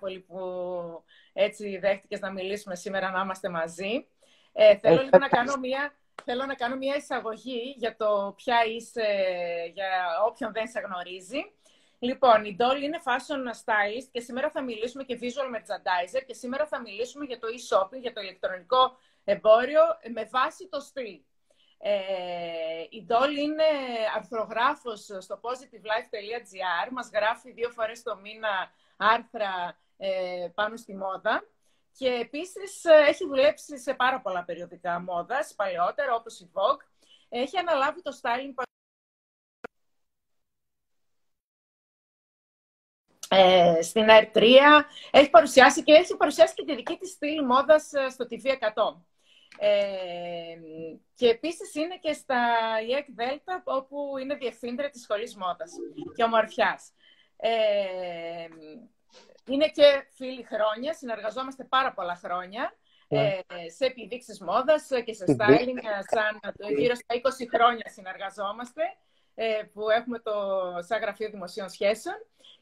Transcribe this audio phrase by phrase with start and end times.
[0.00, 0.38] πολύ που
[1.32, 4.06] έτσι δέχτηκες να μιλήσουμε σήμερα, να είμαστε μαζί.
[4.52, 5.92] Ε, θέλω λίγο να κάνω μια
[6.24, 9.06] Θέλω να κάνω μια εισαγωγή για το ποια είσαι,
[9.74, 9.88] για
[10.26, 11.52] όποιον δεν σε γνωρίζει.
[11.98, 16.66] Λοιπόν, η Dolly είναι fashion stylist και σήμερα θα μιλήσουμε και visual merchandiser και σήμερα
[16.66, 19.82] θα μιλήσουμε για το e-shopping, για το ηλεκτρονικό εμπόριο
[20.14, 21.20] με βάση το στυλ.
[21.78, 21.92] Ε,
[22.90, 23.64] η Dolly είναι
[24.16, 29.76] αρθρογράφος στο positivelife.gr, μας γράφει δύο φορές το μήνα άρθρα ε,
[30.54, 31.42] πάνω στη μόδα
[32.00, 36.86] και επίσης ε, έχει δουλέψει σε πάρα πολλά περιοδικά μόδας, παλαιότερα όπως η Vogue.
[37.28, 38.62] Έχει αναλάβει το styling
[43.28, 44.42] ε, στην R3,
[45.10, 49.02] έχει παρουσιάσει και έχει παρουσιάσει και τη δική της στήλη μόδας ε, στο TV100.
[49.58, 50.56] Ε,
[51.14, 55.72] και επίσης είναι και στα IEC Delta, όπου είναι διευθύντρια της σχολής μόδας
[56.14, 56.92] και ομορφιάς.
[57.36, 58.48] Ε,
[59.52, 62.72] είναι και φίλοι χρόνια, συνεργαζόμαστε πάρα πολλά χρόνια
[63.08, 63.20] ναι.
[63.20, 68.82] ε, σε επιδείξεις μόδας και σε styling, ε, σαν γύρω στα 20 χρόνια συνεργαζόμαστε,
[69.34, 70.32] ε, που έχουμε το
[70.78, 72.14] σαν γραφείο δημοσίων σχέσεων.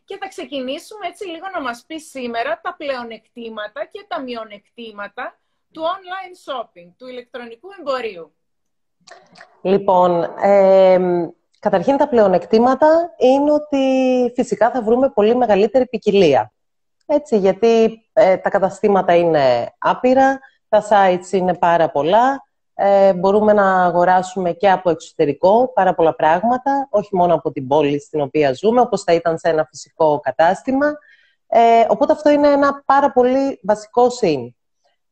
[0.05, 5.39] Και θα ξεκινήσουμε έτσι λίγο να μας πεις σήμερα τα πλεονεκτήματα και τα μειονεκτήματα
[5.73, 8.33] του online shopping, του ηλεκτρονικού εμπορίου.
[9.63, 10.99] Λοιπόν, ε,
[11.59, 13.83] καταρχήν τα πλεονεκτήματα είναι ότι
[14.35, 16.53] φυσικά θα βρούμε πολύ μεγαλύτερη ποικιλία.
[17.11, 23.85] Έτσι, γιατί ε, τα καταστήματα είναι άπειρα, τα sites είναι πάρα πολλά, ε, μπορούμε να
[23.85, 28.81] αγοράσουμε και από εξωτερικό πάρα πολλά πράγματα, όχι μόνο από την πόλη στην οποία ζούμε,
[28.81, 30.87] όπως θα ήταν σε ένα φυσικό κατάστημα.
[31.47, 34.55] Ε, οπότε αυτό είναι ένα πάρα πολύ βασικό συν.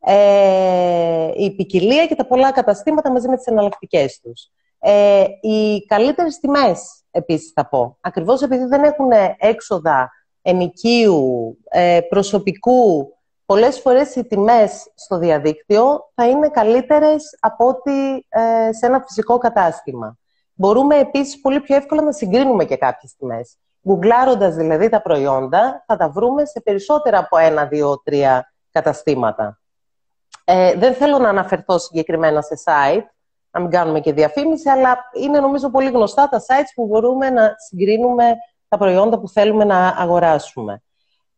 [0.00, 4.50] Ε, η ποικιλία και τα πολλά καταστήματα μαζί με τις εναλλακτικές τους.
[4.78, 7.98] Ε, οι καλύτερες τιμές, επίσης, θα πω.
[8.00, 10.10] Ακριβώς επειδή δεν έχουν έξοδα
[10.48, 13.12] ενοικίου, ε, προσωπικού,
[13.46, 19.38] πολλές φορές οι τιμές στο διαδίκτυο θα είναι καλύτερες από ότι ε, σε ένα φυσικό
[19.38, 20.18] κατάστημα.
[20.54, 23.56] Μπορούμε επίσης πολύ πιο εύκολα να συγκρίνουμε και κάποιες τιμές.
[23.88, 29.60] Γκουγκλάροντας δηλαδή τα προϊόντα, θα τα βρούμε σε περισσότερα από ένα, δύο, τρία καταστήματα.
[30.44, 33.04] Ε, δεν θέλω να αναφερθώ συγκεκριμένα σε site,
[33.50, 37.54] να μην κάνουμε και διαφήμιση, αλλά είναι νομίζω πολύ γνωστά τα sites που μπορούμε να
[37.68, 38.36] συγκρίνουμε
[38.68, 40.82] τα προϊόντα που θέλουμε να αγοράσουμε.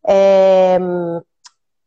[0.01, 0.79] Ε,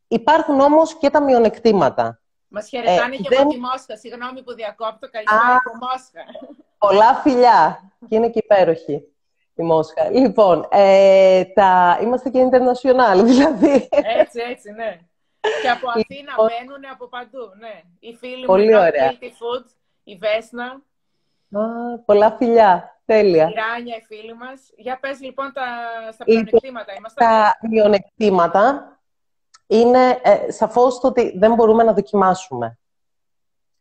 [0.07, 2.21] υπάρχουν όμως και τα μειονεκτήματα.
[2.47, 3.41] Μας χαιρετάνε ε, και δεν...
[3.41, 3.97] από τη Μόσχα.
[3.97, 5.09] Συγγνώμη που διακόπτω.
[5.09, 6.23] Καλησπέρα από Μόσχα.
[6.77, 7.91] Πολλά φιλιά.
[8.07, 9.11] Και είναι και υπέροχη
[9.55, 10.09] η Μόσχα.
[10.09, 11.99] Λοιπόν, ε, τα...
[12.01, 13.89] είμαστε και international δηλαδή.
[14.19, 14.99] Έτσι, έτσι, ναι.
[15.61, 16.47] Και από Αθήνα λοιπόν...
[16.59, 17.81] μένουν από παντού, ναι.
[17.99, 19.11] Οι φίλοι Πολύ μου, ωραία.
[19.11, 19.65] η Food,
[20.03, 20.65] η Βέσνα.
[21.61, 22.90] Α, πολλά φιλιά.
[23.11, 23.47] Τέλεια.
[23.49, 24.59] Η Ράνια, οι φίλοι μας.
[24.75, 25.63] Για πες λοιπόν τα,
[26.11, 26.93] στα πλεονεκτήματα.
[26.97, 27.25] Είμαστε...
[27.25, 28.97] Τα μειονεκτήματα
[29.67, 32.77] είναι ε, σαφώς το ότι δεν μπορούμε να δοκιμάσουμε.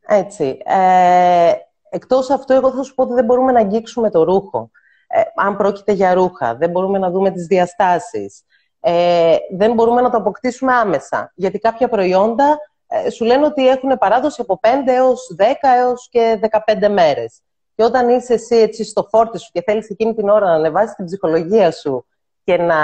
[0.06, 0.58] Έτσι.
[0.64, 1.52] Ε,
[1.90, 4.70] εκτός αυτού, εγώ θα σου πω ότι δεν μπορούμε να αγγίξουμε το ρούχο.
[5.06, 8.44] Ε, αν πρόκειται για ρούχα, δεν μπορούμε να δούμε τις διαστάσεις.
[8.80, 11.32] Ε, δεν μπορούμε να το αποκτήσουμε άμεσα.
[11.34, 16.40] Γιατί κάποια προϊόντα ε, σου λένε ότι έχουν παράδοση από 5 έως 10 έως και
[16.66, 17.42] 15 μέρες.
[17.80, 20.94] Και όταν είσαι εσύ έτσι στο φόρτι σου και θέλεις εκείνη την ώρα να ανεβάσεις
[20.94, 22.06] την ψυχολογία σου
[22.44, 22.76] και να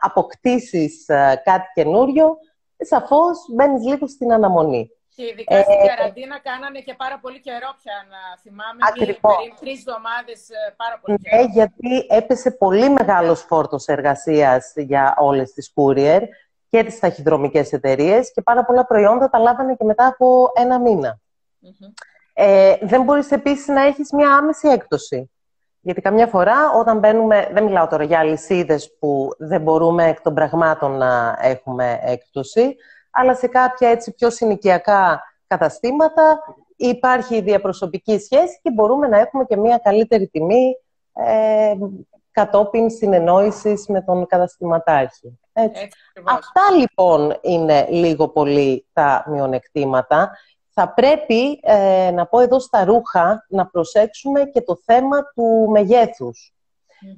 [0.00, 2.36] αποκτήσεις ε, κάτι καινούριο,
[2.78, 4.90] σαφώς μπαίνεις λίγο στην αναμονή.
[5.14, 9.34] Και ειδικά ε, στην καραντίνα κάνανε και πάρα πολύ καιρό πια, να θυμάμαι, ακριβώς.
[9.60, 11.42] τρεις εβδομάδες ε, πάρα πολύ καιρό.
[11.42, 16.20] Ναι, γιατί έπεσε πολύ μεγάλος φόρτος εργασίας για όλες τις courier
[16.68, 20.80] και τις ταχυδρομικές εταιρείες και πάρα πολλά προϊόντα τα λάβανε και μετά από ένα
[22.40, 25.30] ε, δεν μπορείς επίσης να έχεις μια άμεση έκπτωση.
[25.80, 30.34] Γιατί καμιά φορά όταν μπαίνουμε, δεν μιλάω τώρα για αλυσίδες που δεν μπορούμε εκ των
[30.34, 32.76] πραγμάτων να έχουμε έκπτωση,
[33.10, 36.38] αλλά σε κάποια έτσι πιο συνοικιακά καταστήματα
[36.76, 40.76] υπάρχει η διαπροσωπική σχέση και μπορούμε να έχουμε και μια καλύτερη τιμή
[41.12, 41.74] ε,
[42.30, 45.38] κατόπιν συνεννόησης με τον καταστηματάρχη.
[45.52, 45.88] Έτσι.
[46.24, 50.30] Αυτά λοιπόν είναι λίγο πολύ τα μειονεκτήματα
[50.80, 56.54] θα πρέπει, ε, να πω εδώ στα ρούχα, να προσέξουμε και το θέμα του μεγέθους.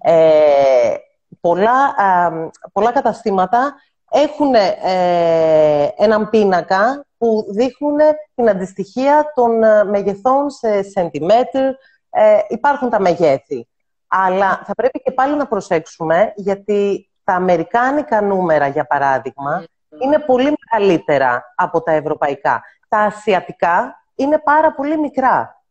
[0.03, 0.95] Ε,
[1.41, 1.95] πολλά,
[2.73, 3.75] πολλά καταστήματα
[4.11, 7.99] έχουν ε, έναν πίνακα που δείχνουν
[8.35, 11.59] την αντιστοιχεία των ε, μεγεθών σε σεντιμέτρ.
[12.11, 13.69] Ε, υπάρχουν τα μεγέθη.
[14.07, 19.65] Αλλά θα πρέπει και πάλι να προσέξουμε, γιατί τα αμερικάνικα νούμερα, για παράδειγμα,
[20.03, 25.63] είναι πολύ μεγαλύτερα από τα ευρωπαϊκά τα ασιατικά είναι πάρα πολύ μικρά.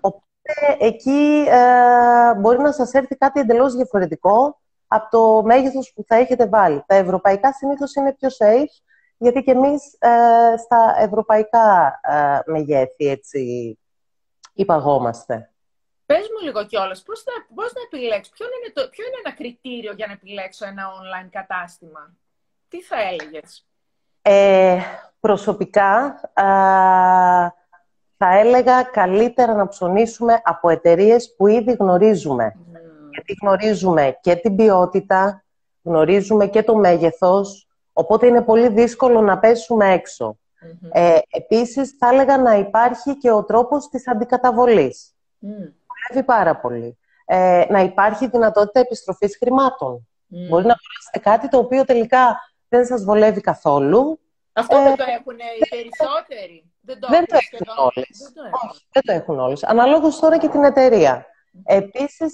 [0.00, 6.14] Οπότε εκεί ε, μπορεί να σας έρθει κάτι εντελώς διαφορετικό από το μέγεθος που θα
[6.16, 6.84] έχετε βάλει.
[6.86, 8.82] Τα ευρωπαϊκά συνήθως είναι πιο safe,
[9.16, 13.78] γιατί και εμείς ε, στα ευρωπαϊκά ε, μεγέθη έτσι
[14.52, 15.48] υπαγόμαστε.
[16.06, 19.34] Πες μου λίγο κιόλας, πώς να, πώς να επιλέξω, ποιο είναι, το, ποιο είναι ένα
[19.34, 22.16] κριτήριο για να επιλέξω ένα online κατάστημα;
[22.68, 23.66] Τι θα έλεγες;
[24.26, 24.78] Ε,
[25.20, 26.20] προσωπικά,
[28.16, 32.54] θα έλεγα καλύτερα να ψωνίσουμε από εταιρείες που ήδη γνωρίζουμε.
[32.56, 32.78] Mm.
[33.10, 35.44] Γιατί γνωρίζουμε και την ποιότητα,
[35.82, 40.36] γνωρίζουμε και το μέγεθος, οπότε είναι πολύ δύσκολο να πέσουμε έξω.
[40.36, 40.88] Mm-hmm.
[40.92, 45.14] Ε, επίσης, θα έλεγα να υπάρχει και ο τρόπος της αντικαταβολής.
[45.42, 46.24] Mm.
[46.24, 46.98] πάρα πολύ.
[47.24, 50.08] Ε, να υπάρχει δυνατότητα επιστροφής χρημάτων.
[50.26, 52.38] Μπορεί να αγοράσετε κάτι το οποίο τελικά
[52.76, 54.20] δεν σας βολεύει καθόλου.
[54.52, 56.72] Αυτό δεν ε, το έχουν οι περισσότεροι.
[56.80, 58.08] Δεν το, δεν το έχουν όλες.
[58.22, 58.70] Δεν το έχουν.
[58.92, 59.64] δεν το έχουν όλες.
[59.64, 61.26] Αναλόγως τώρα και την εταιρεία.
[61.64, 62.32] Επίσης,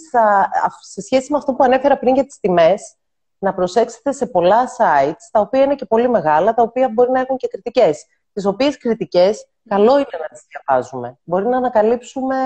[0.81, 2.95] σε σχέση με αυτό που ανέφερα πριν για τις τιμές,
[3.39, 7.21] να προσέξετε σε πολλά sites, τα οποία είναι και πολύ μεγάλα, τα οποία μπορεί να
[7.21, 8.07] έχουν και κριτικές.
[8.33, 11.19] Τις οποίες κριτικές, καλό είναι να τις διαβάζουμε.
[11.23, 12.37] Μπορεί να ανακαλύψουμε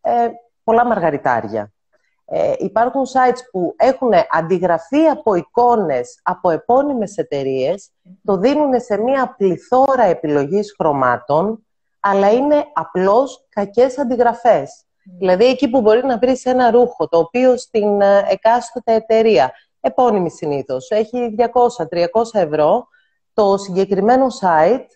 [0.00, 0.28] ε,
[0.64, 1.72] πολλά μαργαριτάρια.
[2.32, 7.90] Ε, υπάρχουν sites που έχουν αντιγραφεί από εικόνες από επώνυμες εταιρείες,
[8.24, 11.66] το δίνουν σε μία πληθώρα επιλογής χρωμάτων,
[12.00, 14.84] αλλά είναι απλώς κακές αντιγραφές.
[15.18, 20.30] Δηλαδή, εκεί που μπορεί να βρεις ένα ρούχο, το οποίο στην ε, εκάστοτε εταιρεία, επώνυμη
[20.30, 21.46] συνήθως, έχει 200-300
[22.32, 22.88] ευρώ,
[23.34, 24.86] το συγκεκριμένο site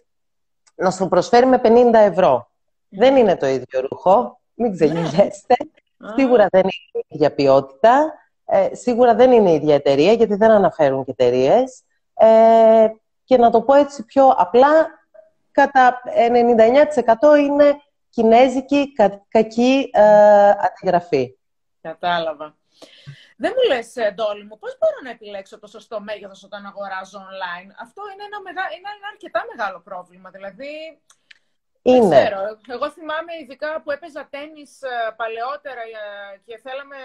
[0.75, 2.51] να σου προσφέρει με 50 ευρώ.
[2.89, 5.55] Δεν είναι το ίδιο ρούχο, μην ξεγελιέστε.
[6.17, 8.13] Σίγουρα δεν είναι η ίδια ποιότητα,
[8.45, 11.83] ε, σίγουρα δεν είναι η ίδια εταιρεία, γιατί δεν αναφέρουν και εταιρείες.
[12.15, 12.89] Ε,
[13.25, 14.69] και να το πω έτσι πιο απλά,
[15.51, 16.03] κατά
[17.31, 17.77] 99% είναι
[18.11, 21.39] κινέζικη κα, κακή ε, αντιγραφή.
[21.81, 22.57] Κατάλαβα.
[23.37, 27.19] Δεν μου λες, ε, Ντόλι μου, πώς μπορώ να επιλέξω το σωστό μέγεθος όταν αγοράζω
[27.19, 28.63] online; Αυτό είναι ένα, μεγα...
[28.77, 30.31] είναι ένα αρκετά μεγάλο πρόβλημα.
[30.31, 30.73] Δηλαδή,
[31.85, 32.09] είναι.
[32.09, 32.41] Δεν ξέρω.
[32.75, 36.97] Εγώ θυμάμαι ειδικά που έπαιζα τέννις ε, παλαιότερα ε, και θέλαμε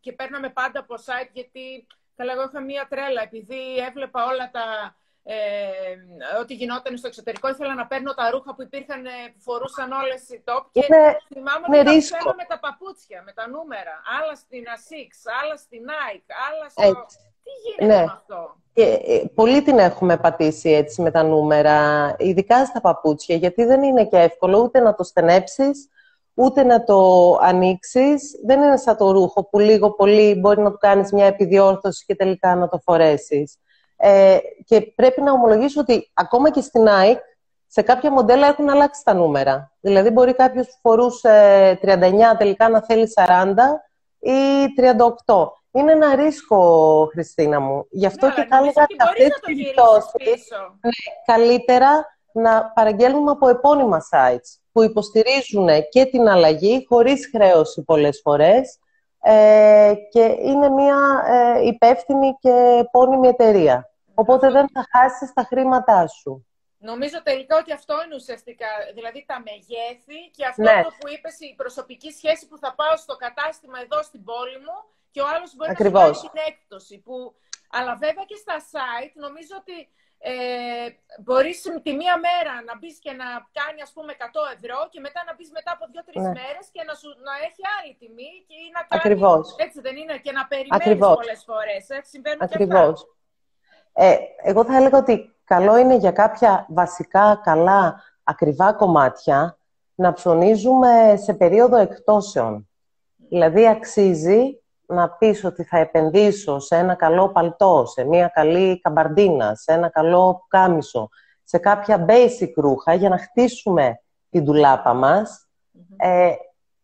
[0.00, 1.86] και παίρναμε πάντα από site γιατί
[2.16, 4.66] καλά εγώ είχα μία τρέλα επειδή έβλεπα όλα τα
[5.28, 5.36] ε,
[6.40, 10.28] ό,τι γινόταν στο εξωτερικό ήθελα να παίρνω τα ρούχα που υπήρχαν ε, που φορούσαν όλες
[10.28, 14.64] οι top και είναι, θυμάμαι ότι τα με τα παπούτσια, με τα νούμερα άλλα στην
[14.76, 16.82] ASICS, άλλα στην Nike, άλλα στο...
[17.00, 17.18] Έτσι.
[17.44, 18.04] Τι γίνεται ναι.
[18.04, 23.36] με αυτό; Και, ε, πολύ την έχουμε πατήσει έτσι με τα νούμερα, ειδικά στα παπούτσια,
[23.36, 25.88] γιατί δεν είναι και εύκολο ούτε να το στενέψεις,
[26.34, 28.40] ούτε να το ανοίξεις.
[28.44, 32.14] Δεν είναι σαν το ρούχο που λίγο πολύ μπορεί να του κάνεις μια επιδιόρθωση και
[32.14, 33.58] τελικά να το φορέσεις.
[33.96, 37.20] Ε, και πρέπει να ομολογήσω ότι ακόμα και στην Nike,
[37.66, 39.72] σε κάποια μοντέλα έχουν αλλάξει τα νούμερα.
[39.80, 43.24] Δηλαδή μπορεί κάποιος που φορούσε 39 τελικά να θέλει 40
[44.18, 45.46] ή 38
[45.76, 47.86] είναι ένα ρίσκο, Χριστίνα μου.
[47.90, 50.44] Γι' αυτό ναι, και θα έλεγα σε αυτέ τι περιπτώσει
[51.26, 58.78] καλύτερα να παραγγέλνουμε από επώνυμα sites που υποστηρίζουν και την αλλαγή χωρίς χρέωση πολλές φορές
[59.22, 63.90] ε, και είναι μια ε, υπεύθυνη και επώνυμη εταιρεία.
[64.14, 66.46] Οπότε δεν θα χάσεις τα χρήματά σου.
[66.78, 70.82] Νομίζω τελικά ότι αυτό είναι ουσιαστικά, δηλαδή τα μεγέθη και αυτό ναι.
[70.98, 74.76] που είπες η προσωπική σχέση που θα πάω στο κατάστημα εδώ στην πόλη μου
[75.16, 76.08] και ο άλλος μπορεί Ακριβώς.
[76.08, 76.94] να σου κάνει την έκπτωση.
[77.04, 77.14] Που...
[77.76, 79.76] Αλλά βέβαια και στα site νομίζω ότι
[80.30, 80.34] ε,
[81.24, 85.20] μπορείς τη μία μέρα να μπεις και να κάνει ας πούμε 100 ευρώ και μετά
[85.28, 86.32] να μπεις μετά από 2-3 ναι.
[86.38, 89.44] μέρες και να, σου, να έχει άλλη τιμή και να κάνει, Ακριβώς.
[89.66, 91.82] έτσι δεν είναι, και να περιμένεις πολλέ πολλές φορές.
[91.98, 92.96] Έτσι συμβαίνουν Ακριβώς.
[93.00, 93.08] και
[93.94, 94.06] αυτά.
[94.06, 95.14] Ε, εγώ θα έλεγα ότι
[95.52, 97.82] καλό είναι για κάποια βασικά, καλά,
[98.32, 99.40] ακριβά κομμάτια
[100.02, 100.92] να ψωνίζουμε
[101.24, 102.54] σε περίοδο εκτόσεων.
[103.28, 104.42] Δηλαδή αξίζει
[104.86, 109.88] να πεις ότι θα επενδύσω σε ένα καλό παλτό, σε μια καλή καμπαρντίνα, σε ένα
[109.88, 111.08] καλό κάμισο,
[111.44, 114.00] σε κάποια basic ρούχα για να χτίσουμε
[114.30, 115.48] την τουλάπα μας
[115.96, 116.32] ε,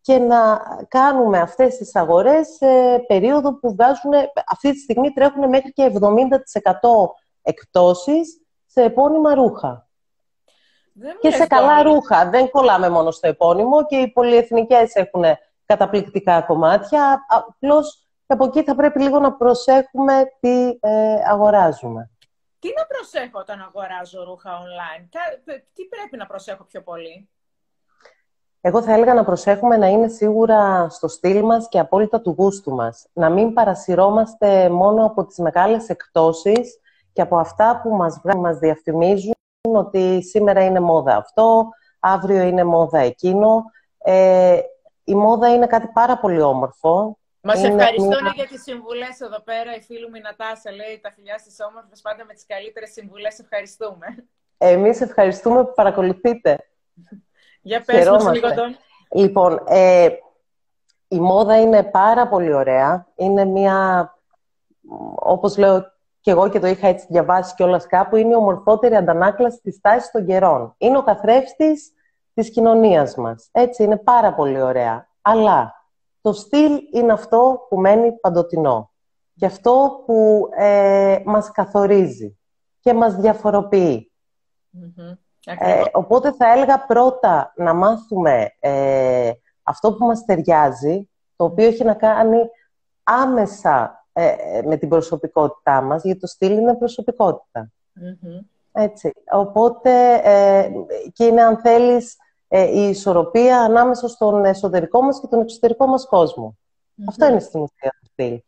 [0.01, 4.11] και να κάνουμε αυτές τις αγορές σε περίοδο που βγάζουν,
[4.47, 6.09] αυτή τη στιγμή τρέχουν μέχρι και 70%
[7.41, 9.87] εκπτώσεις σε επώνυμα ρούχα.
[11.19, 12.29] και σε καλά ρούχα.
[12.29, 15.23] Δεν κολλάμε μόνο στο επώνυμο και οι πολυεθνικές έχουν
[15.65, 17.25] καταπληκτικά κομμάτια.
[17.29, 22.09] Απλώς από εκεί θα πρέπει λίγο να προσέχουμε τι ε, αγοράζουμε.
[22.59, 25.07] Τι να προσέχω όταν αγοράζω ρούχα online,
[25.73, 27.29] τι πρέπει να προσέχω πιο πολύ;
[28.61, 32.71] Εγώ θα έλεγα να προσέχουμε να είναι σίγουρα στο στυλ μας και απόλυτα του γούστου
[32.71, 33.07] μας.
[33.13, 36.79] Να μην παρασυρώμαστε μόνο από τις μεγάλες εκτόσεις
[37.13, 42.99] και από αυτά που μας, μας διαφημίζουν ότι σήμερα είναι μόδα αυτό, αύριο είναι μόδα
[42.99, 43.63] εκείνο.
[43.97, 44.59] Ε,
[45.03, 49.75] η μόδα είναι κάτι πάρα πολύ όμορφο Μας ευχαριστούν για τις συμβουλές εδώ πέρα.
[49.75, 53.39] Η φίλη μου η Νατάσα λέει τα φιλιά στις όμορφες πάντα με τις καλύτερες συμβουλές.
[53.39, 54.05] Ευχαριστούμε.
[54.57, 56.57] Εμείς ευχαριστούμε που παρακολουθείτε.
[57.61, 58.77] Για πες μας λίγο τον.
[59.13, 60.09] Λοιπόν, ε,
[61.07, 63.07] η μόδα είναι πάρα πολύ ωραία.
[63.15, 64.09] Είναι μια,
[65.15, 69.59] όπως λέω και εγώ και το είχα έτσι διαβάσει κιόλας κάπου, είναι η ομορφότερη αντανάκλαση
[69.63, 70.75] της τάσης των καιρών.
[70.77, 71.93] Είναι ο καθρέφτης
[72.33, 73.49] της κοινωνίας μας.
[73.51, 75.07] Έτσι, είναι πάρα πολύ ωραία.
[75.21, 75.85] Αλλά
[76.21, 78.91] το στυλ είναι αυτό που μένει παντοτινό.
[79.35, 82.37] Και αυτό που ε, μας καθορίζει
[82.79, 84.11] και μας διαφοροποιει
[85.45, 89.31] Ε, οπότε θα έλεγα πρώτα να μάθουμε ε,
[89.63, 92.37] αυτό που μας ταιριάζει, το οποίο έχει να κάνει
[93.03, 94.35] άμεσα ε,
[94.65, 96.75] με την προσωπικότητά μας, γιατί το στυλ είναι
[98.71, 99.13] Έτσι.
[99.31, 100.69] Οπότε, ε,
[101.13, 102.22] και είναι, αν θέλεις, ε,
[102.61, 106.57] η ισορροπία ανάμεσα στον εσωτερικό μας και τον εξωτερικό μας κοσμο
[107.07, 108.41] Αυτό είναι στην ουσία του στυλ.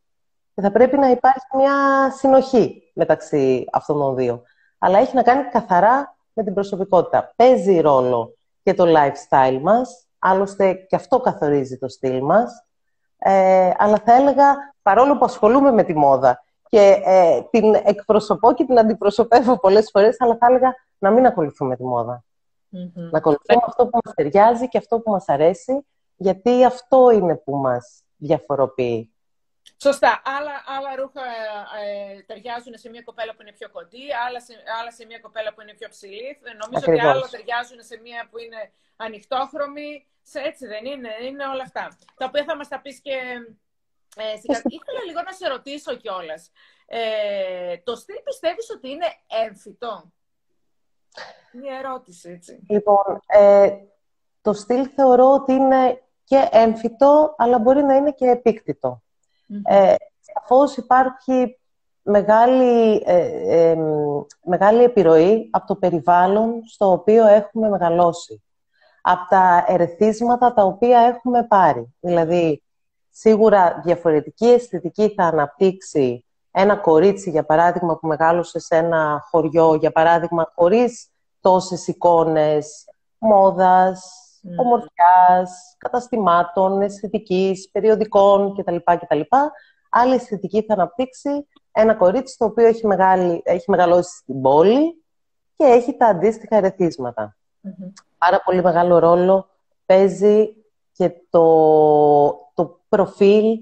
[0.56, 1.76] Και θα πρέπει να υπάρχει μια
[2.12, 4.42] συνοχή μεταξύ αυτών των δύο.
[4.78, 7.34] Αλλά έχει να κάνει καθαρά με την προσωπικότητα.
[7.36, 8.34] Παίζει ρόλο
[8.64, 12.66] και το lifestyle μας, άλλωστε και αυτό καθορίζει το στυλ μας.
[13.18, 18.66] Ε, αλλά θα έλεγα, παρόλο που ασχολούμαι με τη μόδα και ε, την εκπροσωπώ και
[18.66, 22.24] την αντιπροσωπεύω πολλές φορές, αλλά θα έλεγα να μην ακολουθούμε τη μόδα.
[22.76, 23.10] Mm-hmm.
[23.12, 27.56] Να ακολουθούμε αυτό που μας ταιριάζει και αυτό που μας αρέσει, γιατί αυτό είναι που
[27.56, 29.10] μας διαφοροποιεί.
[29.82, 30.22] Σωστά.
[30.38, 31.26] Άλλα, άλλα ρούχα
[31.84, 35.54] ε, ταιριάζουν σε μια κοπέλα που είναι πιο κοντή, άλλα σε, άλλα σε μια κοπέλα
[35.54, 36.40] που είναι πιο ψηλή.
[36.62, 40.08] Νομίζω ότι άλλα ταιριάζουν σε μια που είναι ανοιχτόχρωμη.
[40.22, 41.98] Σε, έτσι δεν είναι, είναι όλα αυτά.
[42.18, 43.18] Τα οποία θα μας τα πεις και
[44.16, 44.34] ε,
[44.78, 46.52] Ήθελα λίγο να σε ρωτήσω κιόλας.
[46.86, 49.06] Ε, το στυλ πιστεύεις ότι είναι
[49.46, 50.12] έμφυτο;
[51.54, 52.60] Μια ερώτηση, έτσι.
[52.70, 53.70] Λοιπόν, ε,
[54.42, 59.02] το στυλ θεωρώ ότι είναι και έμφυτο, αλλά μπορεί να είναι και επίκτητο.
[59.64, 61.60] Ε, σαφώς υπάρχει
[62.02, 63.76] μεγάλη, ε,
[64.44, 68.44] μεγάλη επιρροή από το περιβάλλον στο οποίο έχουμε μεγαλώσει.
[69.02, 71.96] Από τα ερεθίσματα τα οποία έχουμε πάρει.
[72.00, 72.64] Δηλαδή,
[73.10, 76.26] σίγουρα διαφορετική αισθητική θα αναπτύξει
[76.58, 81.10] ένα κορίτσι, για παράδειγμα, που μεγάλωσε σε ένα χωριό, για παράδειγμα, χωρίς
[81.42, 82.86] τόσες εικόνες
[83.18, 84.64] μόδας, mm.
[84.64, 88.76] ομορφιάς, καταστημάτων, αισθητικής, περιοδικών κτλ.
[88.76, 89.20] κτλ.
[89.90, 95.04] Άλλη αισθητική θα αναπτύξει ένα κορίτσι το οποίο έχει, μεγάλη, έχει μεγαλώσει στην πόλη
[95.58, 97.38] και έχει τα αντίστοιχα ερεθίσματα.
[97.64, 97.92] Mm-hmm.
[98.18, 99.50] Άρα πολύ μεγάλο ρόλο
[99.86, 100.56] παίζει
[100.92, 101.44] και το,
[102.54, 103.62] το προφίλ ε,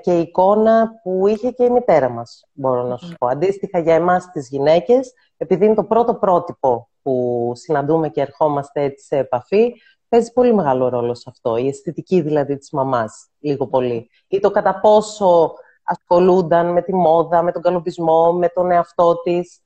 [0.00, 3.26] και η εικόνα που είχε και η μητέρα μας, μπορώ να σου πω.
[3.26, 9.06] Αντίστοιχα για εμάς τις γυναίκες, επειδή είναι το πρώτο πρότυπο που συναντούμε και ερχόμαστε έτσι
[9.06, 9.74] σε επαφή,
[10.08, 11.56] παίζει πολύ μεγάλο ρόλο σε αυτό.
[11.56, 14.10] Η αισθητική δηλαδή της μαμάς, λίγο πολύ.
[14.28, 19.60] Ή το κατά πόσο ασχολούνταν με τη μόδα, με τον καλοπισμό, με τον εαυτό της,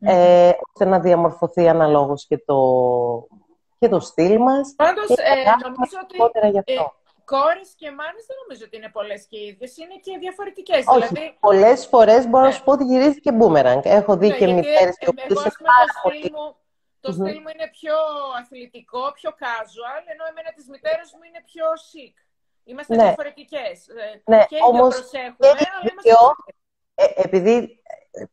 [0.00, 2.58] ε, ώστε να διαμορφωθεί αναλόγως και το,
[3.78, 4.74] και το στυλ μας.
[4.76, 6.92] Πάντως, ε, νομίζω ότι γι αυτό.
[7.24, 10.82] Ε, κόρες και μάνες δεν νομίζω ότι είναι πολλές και ίδιες, είναι και διαφορετικές.
[10.86, 11.36] Όχι, δηλαδή...
[11.40, 12.64] πολλές φορές μπορώ να σου ναι.
[12.64, 13.82] πω ότι γυρίζει και μπούμεραγκ.
[13.84, 16.30] Έχω δει ναι, και μητέρες και οποίες είναι πάρα πολύ...
[17.04, 17.26] Το mm-hmm.
[17.26, 17.96] στυλ μου είναι πιο
[18.40, 22.14] αθλητικό, πιο casual, ενώ εμένα τις μητέρες μου είναι πιο chic.
[22.64, 23.02] Είμαστε ναι.
[23.02, 23.88] διαφορετικές.
[23.88, 26.10] Ε, ναι, και όμως προσέχουμε, και αλλά είμαστε
[26.94, 27.82] ε, επειδή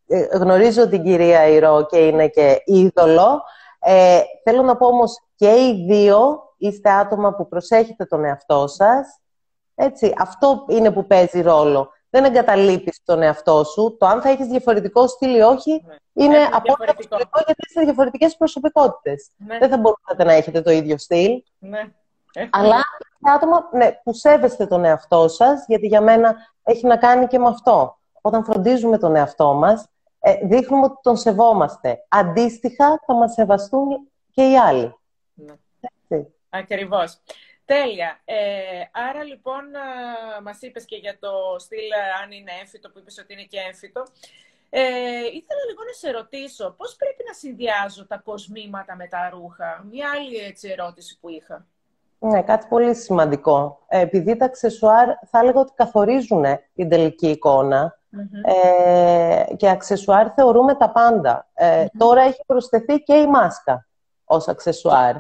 [0.08, 3.44] ε, ε, γνωρίζω την κυρία Ηρώ και είναι και είδωλο,
[3.80, 9.20] ε, θέλω να πω όμως και οι δύο είστε άτομα που προσέχετε τον εαυτό σας.
[9.76, 13.98] Έτσι, αυτό είναι που παίζει ρόλο δεν εγκαταλείπεις τον εαυτό σου.
[14.00, 16.24] Το αν θα έχεις διαφορετικό στυλ ή όχι ναι.
[16.26, 19.30] είναι απόλυτα διαφορετικό γιατί είστε διαφορετικές προσωπικότητες.
[19.38, 19.58] Ναι.
[19.58, 21.44] Δεν θα μπορούσατε να έχετε το ίδιο στυλ.
[21.60, 21.82] Ναι.
[22.50, 22.76] Αλλά
[23.20, 27.40] είναι άτομα ναι, που σέβεστε τον εαυτό σας, γιατί για μένα έχει να κάνει και
[27.40, 28.00] με αυτό.
[28.22, 29.88] Όταν φροντίζουμε τον εαυτό μας,
[30.20, 32.06] ε, δείχνουμε ότι τον σεβόμαστε.
[32.08, 34.96] Αντίστοιχα θα μας σεβαστούν και οι άλλοι.
[35.34, 35.54] Ναι.
[36.54, 37.20] Ακριβώς.
[37.66, 38.22] Τέλεια.
[38.26, 38.36] Ε,
[38.92, 39.64] άρα λοιπόν
[40.44, 41.90] μας είπες και για το στυλ
[42.24, 44.04] αν είναι έμφυτο που είπες ότι είναι και έμφυτο.
[44.70, 44.82] Ε,
[45.40, 50.10] ήθελα λίγο να σε ρωτήσω πώς πρέπει να συνδυάζω τα κοσμήματα με τα ρούχα; Μια
[50.16, 51.66] άλλη έτσι, ερώτηση που είχα.
[52.20, 53.80] Ναι, κάτι πολύ σημαντικό.
[53.88, 57.40] Ε, επειδή τα αξεσουάρ θα έλεγα ότι καθορίζουν την τελική
[58.46, 61.48] ε, και αξεσουάρ θεωρούμε τα πάντα.
[61.54, 63.88] Ε, Τώρα έχει προσθεθεί και η μάσκα
[64.26, 65.16] ως αξεσουάρ.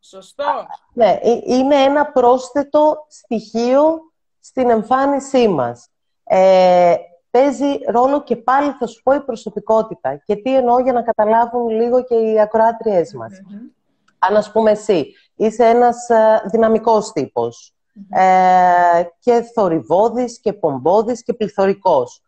[0.00, 0.66] Σωστό.
[0.92, 4.00] Ναι, ε, είναι ένα πρόσθετο στοιχείο
[4.40, 5.88] στην εμφάνισή μας.
[6.24, 6.94] Ε,
[7.30, 10.16] παίζει ρόλο και πάλι θα σου πω η προσωπικότητα.
[10.16, 13.32] Και τι εννοώ για να καταλάβουν λίγο και οι ακροάτριές μας.
[14.18, 17.74] Αν ας πούμε εσύ είσαι ένας ε, δυναμικός τύπος,
[18.10, 22.22] ε, και θορυβόδης και πομπόδης και πληθωρικος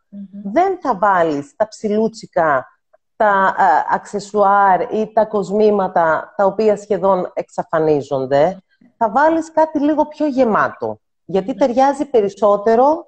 [0.44, 2.66] Δεν θα βάλεις τα ψηλούτσικα,
[3.22, 8.62] τα ε, αξεσουάρ ή τα κοσμήματα τα οποία σχεδόν εξαφανίζονται.
[8.96, 13.06] Θα βάλεις κάτι λίγο πιο γεμάτο, γιατί ταιριάζει περισσότερο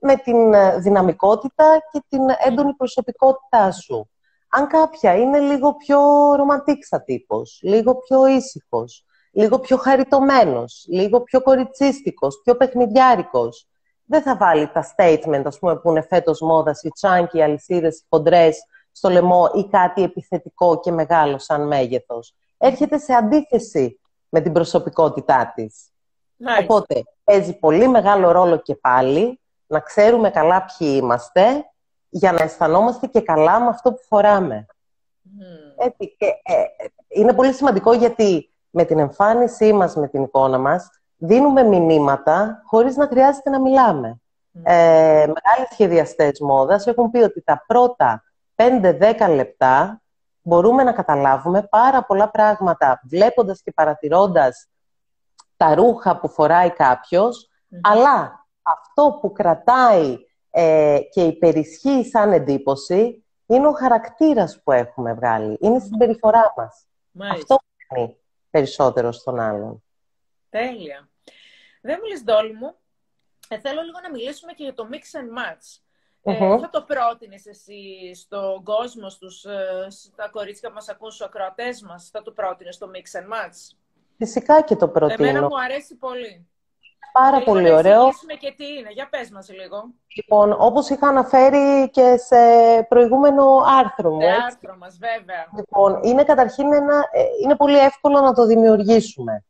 [0.00, 4.10] με την ε, δυναμικότητα και την έντονη προσωπικότητά σου.
[4.48, 6.00] Αν κάποια είναι λίγο πιο
[6.36, 13.68] ρομαντίξα τύπος, λίγο πιο ήσυχος, λίγο πιο χαριτωμένος, λίγο πιο κοριτσίστικος, πιο παιχνιδιάρικος,
[14.04, 17.98] δεν θα βάλει τα statement, ας πούμε, που είναι φέτος μόδας, οι τσάνκι, οι αλυσίδες,
[17.98, 22.34] οι χοντρές στο λαιμό ή κάτι επιθετικό και μεγάλο σαν μέγεθος.
[22.58, 25.90] Έρχεται σε αντίθεση με την προσωπικότητά της.
[26.60, 31.64] Οπότε, παίζει πολύ μεγάλο ρόλο και πάλι να ξέρουμε καλά ποιοι είμαστε
[32.08, 34.66] για να αισθανόμαστε και καλά με αυτό που φοράμε.
[35.76, 36.62] Έτσι, και, ε,
[37.08, 42.96] είναι πολύ σημαντικό γιατί με την εμφάνισή μας, με την εικόνα μας, δίνουμε μηνύματα χωρίς
[42.96, 44.20] να χρειάζεται να μιλάμε.
[44.62, 48.24] Ε, μεγάλοι σχεδιαστές μόδας έχουν πει ότι τα πρώτα
[48.60, 50.02] 5-10 λεπτά
[50.42, 54.68] μπορούμε να καταλάβουμε πάρα πολλά πράγματα βλέποντας και παρατηρώντας
[55.56, 56.72] τα ρούχα που φοράει
[57.80, 60.18] αλλά αυτό που κρατάει
[60.50, 65.58] ε, και υπερισχύει σαν εντύπωση είναι ο χαρακτήρας που έχουμε βγάλει.
[65.60, 66.86] Είναι η συμπεριφορά μας.
[67.32, 68.16] Αυτό κάνει
[68.50, 69.82] περισσότερο στον άλλον.
[70.48, 71.08] Τέλεια.
[71.80, 72.74] Δεν μιλείς δόλου μου.
[73.48, 75.80] Ε, θέλω λίγο να μιλήσουμε και για το mix and match.
[76.22, 81.26] Ε, θα το πρότεινες εσύ στον κόσμο, στους, ε, στα κορίτσια που μας ακούν, στους
[81.26, 83.76] ακροατές μας, θα το πρότεινες το mix and match;
[84.16, 85.28] Φυσικά και το προτείνω.
[85.28, 86.48] Εμένα μου αρέσει πολύ.
[87.12, 88.04] Πάρα πολύ ωραίο.
[88.04, 89.84] Να και τι είναι; Για πες μας λίγο.
[90.16, 92.36] Λοιπόν, όπως είχα αναφέρει και σε
[92.88, 94.20] προηγούμενο άρθρο μου.
[94.20, 95.46] Σε άρθρο μας, βέβαια.
[95.56, 99.44] Λοιπόν, είναι καταρχήν ένα, ε, είναι πολύ εύκολο να το δημιουργήσουμε.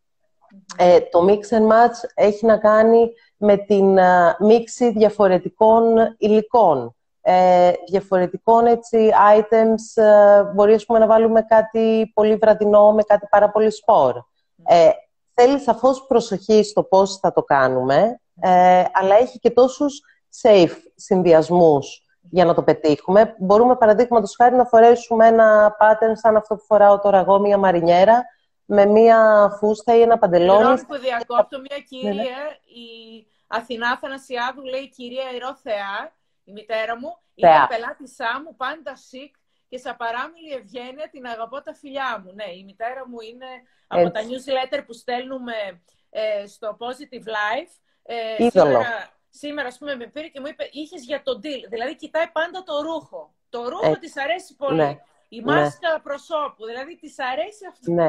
[0.76, 3.12] Ε, το mix and match έχει να κάνει
[3.42, 6.94] με την uh, μίξη διαφορετικών υλικών.
[7.22, 13.26] Ε, διαφορετικών έτσι, items, ε, μπορεί ας πούμε, να βάλουμε κάτι πολύ βραδινό με κάτι
[13.30, 14.16] πάρα πολύ σπορ.
[14.64, 14.90] Ε,
[15.34, 20.00] θέλει σαφώς προσοχή στο πώς θα το κάνουμε, ε, αλλά έχει και τόσους
[20.42, 23.34] safe συνδυασμούς για να το πετύχουμε.
[23.38, 28.24] Μπορούμε, παραδείγματος χάρη, να φορέσουμε ένα pattern σαν αυτό που φοράω τώρα εγώ, μια μαρινιέρα,
[28.64, 30.58] με μια φούστα ή ένα παντελόνι.
[30.58, 32.28] Συγγνώμη που διακόπτω, μια κυρία, ναι, ναι.
[32.64, 35.24] η Αθηνά Θανασιάδου, λέει κυρία
[35.62, 36.12] Θεά,
[36.44, 39.34] η μητέρα μου, είναι πελάτησά μου, πάντα σικ
[39.68, 42.32] και σε παράμιλη ευγένεια την αγαπώ τα φιλιά μου.
[42.34, 43.46] Ναι, η μητέρα μου είναι
[43.86, 47.72] από τα newsletter που στέλνουμε ε, στο Positive Life.
[48.02, 51.68] Ε, σήμερα, σήμερα, ας πούμε, με πήρε και μου είπε, είχες για το deal.
[51.68, 53.34] Δηλαδή, κοιτάει πάντα το ρούχο.
[53.48, 54.76] Το ρούχο της αρέσει πολύ.
[54.76, 54.98] Ναι.
[55.28, 55.52] Η ναι.
[55.52, 57.92] μάσκα προσώπου, δηλαδή της αρέσει αυτό.
[57.92, 58.08] Ναι.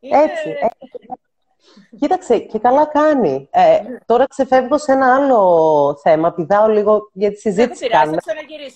[0.00, 1.06] Έτσι, έτσι.
[1.98, 3.48] Κοίταξε, και καλά κάνει.
[3.50, 3.98] Ε, ναι.
[4.06, 6.32] τώρα ξεφεύγω σε ένα άλλο θέμα.
[6.32, 7.88] Πηδάω λίγο για τη συζήτηση.
[7.88, 8.18] Δεν κάνουμε.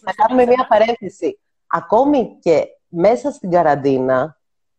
[0.04, 1.40] Θα κάνουμε μια παρένθεση.
[1.66, 4.38] Ακόμη και μέσα στην καραντίνα,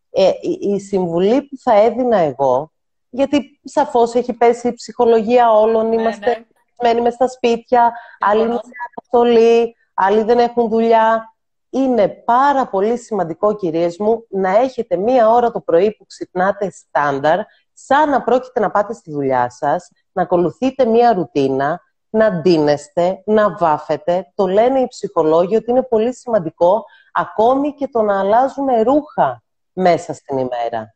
[0.09, 2.71] ε, η, συμβουλή που θα έδινα εγώ,
[3.09, 6.45] γιατί σαφώς έχει πέσει η ψυχολογία όλων, ναι, είμαστε
[6.81, 11.35] μένει μες στα σπίτια, άλλοι είναι σε αναστολή, άλλοι δεν έχουν δουλειά.
[11.69, 17.39] Είναι πάρα πολύ σημαντικό, κυρίες μου, να έχετε μία ώρα το πρωί που ξυπνάτε στάνταρ,
[17.79, 23.55] σαν να πρόκειται να πάτε στη δουλειά σας, να ακολουθείτε μία ρουτίνα, να ντύνεστε, να
[23.55, 24.31] βάφετε.
[24.35, 30.13] Το λένε οι ψυχολόγοι ότι είναι πολύ σημαντικό ακόμη και το να αλλάζουμε ρούχα μέσα
[30.13, 30.95] στην ημέρα.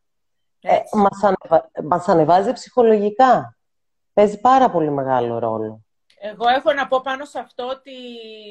[0.62, 1.72] Ε, μας, ανεβα...
[1.84, 3.58] μας ανεβάζει ψυχολογικά.
[4.14, 5.86] Παίζει πάρα πολύ μεγάλο ρόλο.
[6.20, 7.94] Εγώ έχω να πω πάνω σε αυτό ότι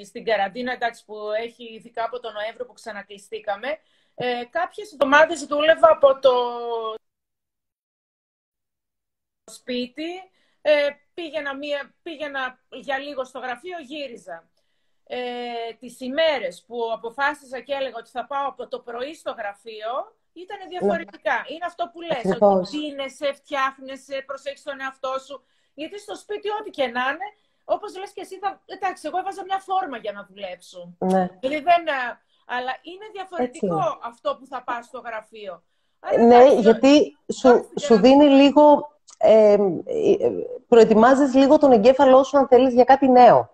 [0.05, 3.69] στην καραντίνα εντάξει, που έχει ειδικά από τον Νοέμβριο που ξανακλειστήκαμε,
[4.15, 6.31] ε, κάποιες εβδομάδες δούλευα από το
[9.51, 10.11] σπίτι
[10.63, 14.49] ε, πήγαινα, μία, πήγαινα για λίγο στο γραφείο, γύριζα.
[15.07, 15.19] Ε,
[15.79, 19.93] τις ημέρες που αποφάσισα και έλεγα ότι θα πάω από το πρωί στο γραφείο,
[20.33, 21.35] ήταν διαφορετικά.
[21.35, 21.55] Ναι.
[21.55, 25.43] Είναι αυτό που λες, ότι δίνεσαι, φτιάχνεσαι, προσέχεις τον εαυτό σου.
[25.75, 27.29] Γιατί στο σπίτι ό,τι και να είναι,
[27.65, 28.63] όπως λες και εσύ, θα...
[28.67, 30.97] εντάξει, εγώ έβαζα μια φόρμα για να δουλέψω.
[30.99, 31.29] Ναι.
[31.41, 31.85] Δηλαδή δεν...
[32.47, 35.63] Αλλά είναι διαφορετικό αυτό που θα πας στο γραφείο.
[36.27, 39.57] ναι, γιατί σου, σου δίνει λίγο ε,
[40.69, 43.51] προετοιμάζεις λίγο τον εγκέφαλό σου αν θέλεις για κάτι νέο.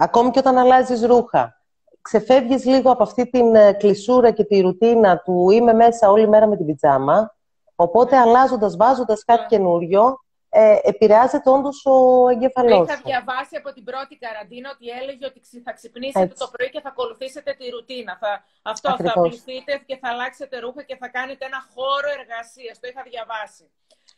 [0.00, 1.60] ακόμη και όταν αλλάζεις ρούχα.
[2.02, 6.46] Ξεφεύγεις λίγο από αυτή την ε, κλεισούρα και τη ρουτίνα του είμαι μέσα όλη μέρα
[6.46, 7.34] με την πιτζάμα.
[7.74, 9.46] Οπότε αλλάζοντας, βάζοντας κάτι ναι.
[9.46, 10.22] καινούριο,
[10.54, 15.72] ε, επηρεάζεται όντως ο εγκέφαλός Είχα διαβάσει από την πρώτη καραντίνα ότι έλεγε ότι θα
[15.72, 18.18] ξυπνήσετε το πρωί και θα ακολουθήσετε τη ρουτίνα.
[18.22, 19.12] Θα, αυτό Ακριβώς.
[19.12, 22.74] θα πληθείτε και θα αλλάξετε ρούχα και θα κάνετε ένα χώρο εργασίας.
[22.80, 23.64] Το είχα διαβάσει.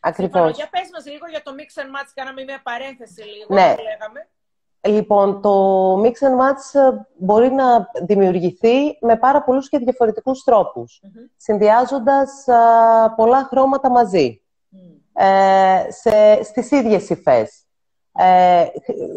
[0.06, 0.56] Ακριβώς.
[0.56, 3.74] Για πες μας λίγο για το mix and match, κάναμε μια παρένθεση λίγο, ναι.
[3.82, 4.28] λέγαμε.
[4.86, 11.00] Λοιπόν, το mix and match ε, μπορεί να δημιουργηθεί με πάρα πολλούς και διαφορετικούς τρόπους,
[11.36, 12.44] συνδυάζοντας
[13.16, 14.42] πολλά χρώματα μαζί,
[15.12, 17.66] ε, σε, στις ίδιες υφές.
[18.16, 18.66] Ε,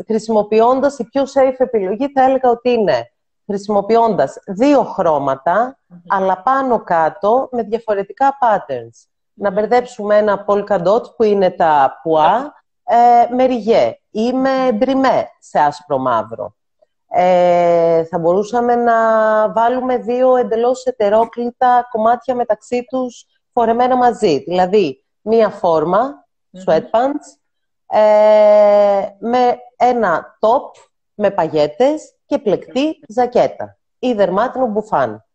[0.05, 3.11] χρησιμοποιώντας η πιο safe επιλογή, θα έλεγα ότι είναι
[3.45, 4.95] χρησιμοποιώντας δύο
[6.07, 9.16] αλλά πάνω κάτω με διαφορετικά patterns.
[9.39, 15.27] Να μπερδέψουμε ένα polka dot που είναι τα πουά ε, με ριγέ ή με μπριμέ
[15.39, 16.55] σε άσπρο μαύρο.
[17.09, 18.95] Ε, θα μπορούσαμε να
[19.51, 24.37] βάλουμε δύο εντελώς ετερόκλητα κομμάτια μεταξύ τους φορεμένα μαζί.
[24.37, 26.25] Δηλαδή, μία φόρμα,
[26.65, 27.37] sweatpants,
[27.87, 27.99] ε,
[29.19, 30.71] με ένα top
[31.13, 35.25] με παγέτες και πλεκτή ζακέτα ή δερμάτινο μπουφάν.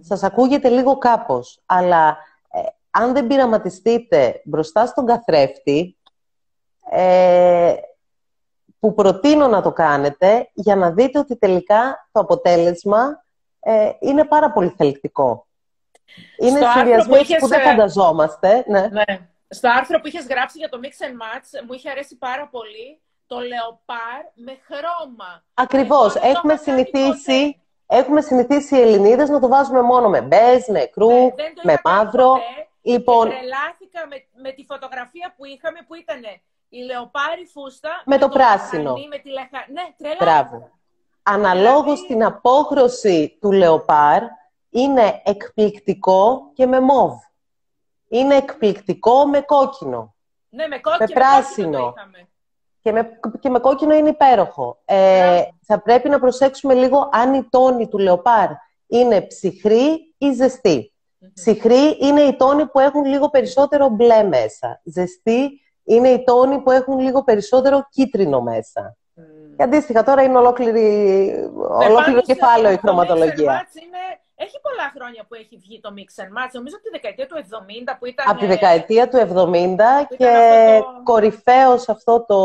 [0.00, 2.14] Σας ακούγεται λίγο κάπως, αλλά ε,
[2.96, 5.96] αν δεν πειραματιστείτε μπροστά στον καθρέφτη,
[6.90, 7.74] ε,
[8.78, 13.24] που προτείνω να το κάνετε για να δείτε ότι τελικά το αποτέλεσμα
[13.60, 15.46] ε, είναι πάρα πολύ θελκτικό.
[16.38, 18.64] Είναι συνδυασμός που δεν φανταζόμαστε.
[18.66, 18.80] Ναι.
[18.80, 19.04] ναι.
[19.48, 23.00] Στο άρθρο που είχες γράψει για το Mix and Match μου είχε αρέσει πάρα πολύ
[23.26, 25.44] το λεοπάρ με χρώμα.
[25.54, 26.14] Ακριβώς.
[26.14, 31.32] έχουμε συνηθίσει, έχουμε συνηθίσει οι Ελληνίδες να το βάζουμε μόνο με μπέζ, με κρού, ναι,
[31.62, 32.28] με μαύρο.
[32.28, 32.68] Ποτέ.
[32.84, 36.20] Λοιπόν, τρελάθηκα με, με τη φωτογραφία που είχαμε που ήταν
[36.68, 38.92] η λεοπάρη φούστα με, το, πράσινο.
[39.08, 39.64] με τη λεχα...
[39.72, 40.70] Ναι, τρελάθηκα.
[41.22, 42.06] Αναλόγως δηλαδή...
[42.06, 44.22] την απόχρωση του λεοπάρ
[44.70, 47.12] είναι εκπληκτικό και με μόβ.
[48.08, 50.14] Είναι εκπληκτικό με κόκκινο.
[50.48, 51.06] Ναι, με κόκκινο.
[51.08, 51.94] Με πράσινο.
[52.82, 54.78] Και με, και με κόκκινο είναι υπέροχο.
[54.84, 58.50] Ε, θα πρέπει να προσέξουμε λίγο αν η τόνη του λεοπάρ
[58.86, 60.93] είναι ψυχρή ή ζεστή.
[61.24, 61.32] Mm-hmm.
[61.34, 64.80] Ψυχρή είναι οι τόνοι που έχουν λίγο περισσότερο μπλε μέσα.
[64.84, 68.96] Ζεστή είναι οι τόνοι που έχουν λίγο περισσότερο κίτρινο μέσα.
[69.16, 69.20] Mm.
[69.56, 70.80] Και αντίστοιχα τώρα είναι ολόκληρη,
[71.78, 73.66] ναι, ολόκληρο κεφάλαιο η χρωματολογία.
[73.82, 73.98] Είναι
[74.36, 76.50] έχει πολλά χρόνια που έχει βγει το Mix and Match.
[76.52, 78.30] Νομίζω από τη δεκαετία του 70 που ήταν...
[78.30, 79.76] Από τη δεκαετία του 70
[80.16, 81.02] και αυτό το...
[81.02, 82.38] κορυφαίος αυτό το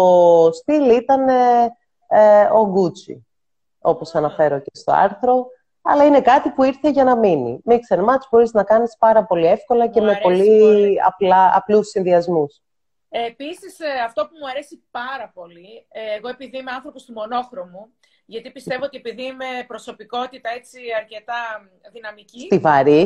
[0.54, 1.28] στυλ ήταν
[2.08, 3.18] ε, ο Gucci,
[3.80, 5.48] όπως αναφέρω και στο άρθρο.
[5.92, 7.62] Αλλά είναι κάτι που ήρθε για να μείνει.
[7.70, 12.62] Mix and Match μπορείς να κάνεις πάρα πολύ εύκολα και με πολύ απλά, απλούς συνδυασμούς.
[13.10, 17.14] Ε, επίσης, ε, αυτό που μου αρέσει πάρα πολύ, ε, εγώ επειδή είμαι άνθρωπος του
[17.14, 17.94] μονόχρωμου,
[18.26, 21.42] γιατί πιστεύω ότι επειδή είμαι προσωπικότητα έτσι αρκετά
[21.92, 22.40] δυναμική.
[22.40, 23.02] Στιβαρή.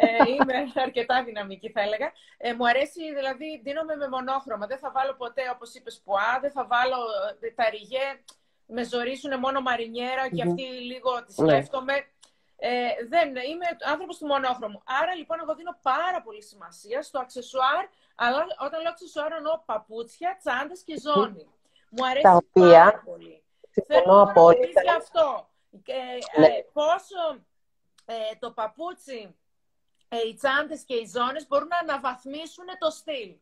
[0.00, 0.54] Ε, είμαι
[0.86, 2.12] αρκετά δυναμική, θα έλεγα.
[2.36, 4.66] Ε, μου αρέσει, δηλαδή, δίνομαι με μονόχρωμα.
[4.66, 6.96] Δεν θα βάλω ποτέ, όπως είπες, πουά, δεν θα βάλω
[7.40, 8.06] ε, τα ριγέ.
[8.66, 11.50] Με ζορίσουν μόνο μαρινιέρα και αυτή λίγο τη ναι.
[11.50, 11.94] σκέφτομαι.
[12.58, 14.82] Ε, δεν, είμαι άνθρωπος του μονόχρωμου.
[15.02, 20.36] Άρα λοιπόν εγώ δίνω πάρα πολύ σημασία στο αξεσουάρ, αλλά όταν λέω αξεσουάρ εννοώ παπούτσια,
[20.38, 21.46] τσάντες και ζώνη.
[21.90, 23.42] Μου αρέσει πάρα πολύ.
[23.70, 24.80] Συμφωνώ απόλυτα.
[24.80, 25.48] Θέλω αυτό.
[25.84, 26.48] Ε, ναι.
[26.72, 27.44] πόσο
[28.04, 29.36] ε, το παπούτσι,
[30.08, 33.36] ε, οι τσάντες και οι ζώνες μπορούν να αναβαθμίσουν το στυλ;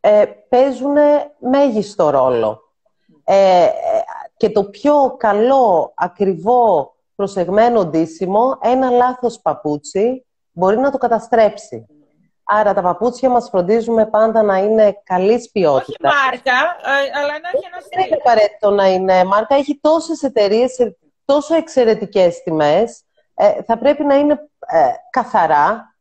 [0.00, 0.96] Ε, παίζουν
[1.38, 2.67] μέγιστο ρόλο.
[3.24, 3.68] Ε,
[4.36, 11.86] και το πιο καλό, ακριβό, προσεγμένο ντύσιμο, ένα λάθος παπούτσι μπορεί να το καταστρέψει.
[12.44, 16.12] Άρα τα παπούτσια μας φροντίζουμε πάντα να είναι καλής ποιότητας.
[16.12, 18.00] Όχι μάρκα, ε, αλλά να έχει ένα στυλ.
[18.00, 19.54] Δεν είναι απαραίτητο να είναι μάρκα.
[19.54, 23.02] Έχει τόσες εταιρείες σε τόσο εξαιρετικές τιμές.
[23.34, 24.32] Ε, θα πρέπει να είναι
[24.66, 25.94] ε, καθαρά,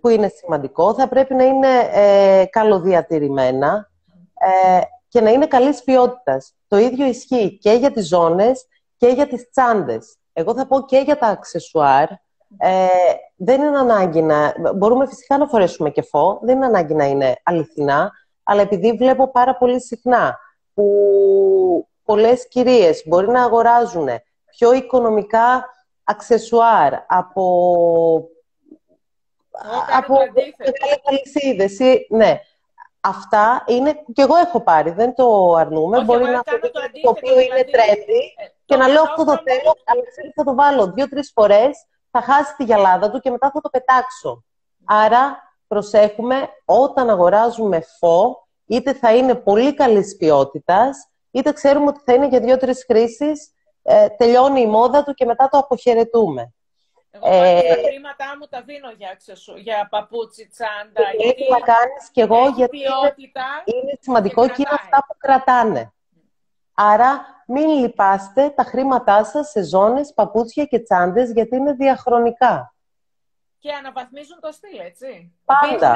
[0.00, 0.94] που είναι σημαντικό.
[0.94, 3.90] Θα πρέπει να είναι ε, καλοδιατηρημένα
[4.34, 4.80] ε,
[5.14, 6.54] και να είναι καλής ποιότητας.
[6.68, 10.16] Το ίδιο ισχύει και για τις ζώνες και για τις τσάντες.
[10.32, 12.10] Εγώ θα πω και για τα αξεσουάρ,
[12.58, 12.86] ε,
[13.36, 14.54] δεν είναι ανάγκη να...
[14.74, 19.30] Μπορούμε φυσικά να φορέσουμε και φω, δεν είναι ανάγκη να είναι αληθινά, αλλά επειδή βλέπω
[19.30, 20.38] πάρα πολύ συχνά
[20.74, 24.08] που πολλές κυρίες μπορεί να αγοράζουν
[24.50, 25.64] πιο οικονομικά
[26.04, 27.44] αξεσουάρ από,
[29.96, 30.16] από
[31.04, 31.78] αλυσίδες.
[32.08, 32.40] Ναι.
[33.06, 35.96] Αυτά είναι, και εγώ έχω πάρει, δεν το αρνούμε.
[35.96, 36.70] Όχι, μπορεί να το, το,
[37.02, 40.02] το οποίο είναι δηλαδή, trendy ε, και να λέω αυτό το θέλω, αλλά
[40.34, 44.44] θα το βάλω δύο-τρεις φορές θα χάσει τη γυαλάδα του και μετά θα το πετάξω.
[44.84, 52.12] Άρα προσέχουμε όταν αγοράζουμε φω, είτε θα είναι πολύ καλής ποιότητας, είτε ξέρουμε ότι θα
[52.12, 56.54] είναι για δύο-τρεις χρήσεις, ε, τελειώνει η μόδα του και μετά το αποχαιρετούμε.
[57.16, 61.02] Εγώ ε, τα χρήματά μου τα δίνω για, αξεσου, για παπούτσι, τσάντα.
[61.18, 63.14] Γιατί να κάνεις και εγώ, γιατί είναι,
[63.64, 65.92] είναι σημαντικό και, είναι αυτά που κρατάνε.
[66.74, 72.74] Άρα μην λυπάστε τα χρήματά σας σε ζώνες, παπούτσια και τσάντες, γιατί είναι διαχρονικά.
[73.58, 75.32] Και αναβαθμίζουν το στυλ, έτσι.
[75.44, 75.94] Πάντα.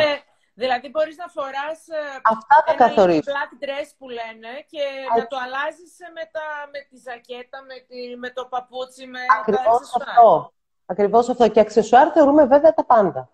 [0.54, 3.32] Δηλαδή μπορείς να φοράς ε, Αυτά θα ένα καθορίσουν.
[3.32, 4.84] black dress που λένε και
[5.16, 9.64] να το αλλάζεις με, τα, με τη ζακέτα, με, τη, με το παπούτσι, με Ακριβώς
[9.64, 10.08] τα αξεσουάρ.
[10.08, 10.52] αυτό.
[10.90, 11.48] Ακριβώς αυτό.
[11.48, 13.28] Και αξεσουάρ θεωρούμε βέβαια τα πάντα.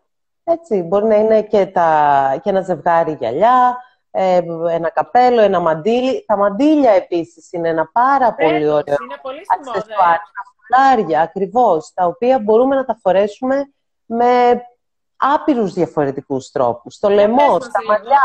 [0.44, 3.76] Έτσι, μπορεί να είναι και, τα, και ένα ζευγάρι γυαλιά,
[4.10, 4.40] ε,
[4.70, 6.24] ένα καπέλο, ένα μαντίλι.
[6.26, 9.78] Τα μαντίλια επίσης είναι ένα πάρα πολύ Φέτος, ωραίο Είναι πολύ στη μόδα.
[9.78, 10.14] αξεσουάρ.
[10.14, 10.18] ε.
[10.18, 13.72] Τα φουλάρια, ακριβώς, τα οποία μπορούμε να τα φορέσουμε
[14.04, 14.62] με
[15.16, 16.94] άπειρους διαφορετικούς τρόπους.
[16.94, 17.92] Στο λαιμό, πες μας στα λίγο.
[17.92, 18.22] μαλλιά.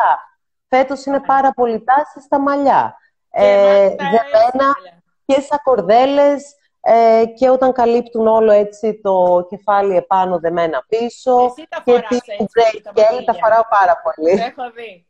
[0.67, 2.97] Φέτος είναι πάρα πολύ τάση στα μαλλιά.
[3.31, 9.45] Και Ε, μάλιστα δεμένα έτσι, και σαν κορδέλες ε, και όταν καλύπτουν όλο έτσι το
[9.49, 13.33] κεφάλι επάνω δεμένα πίσω Εσύ τα και φοράς τύπου έτσι, break τα gel, τα μαντίλια.
[13.33, 14.31] φοράω πάρα Το πολύ.
[14.41, 15.05] έχω δει.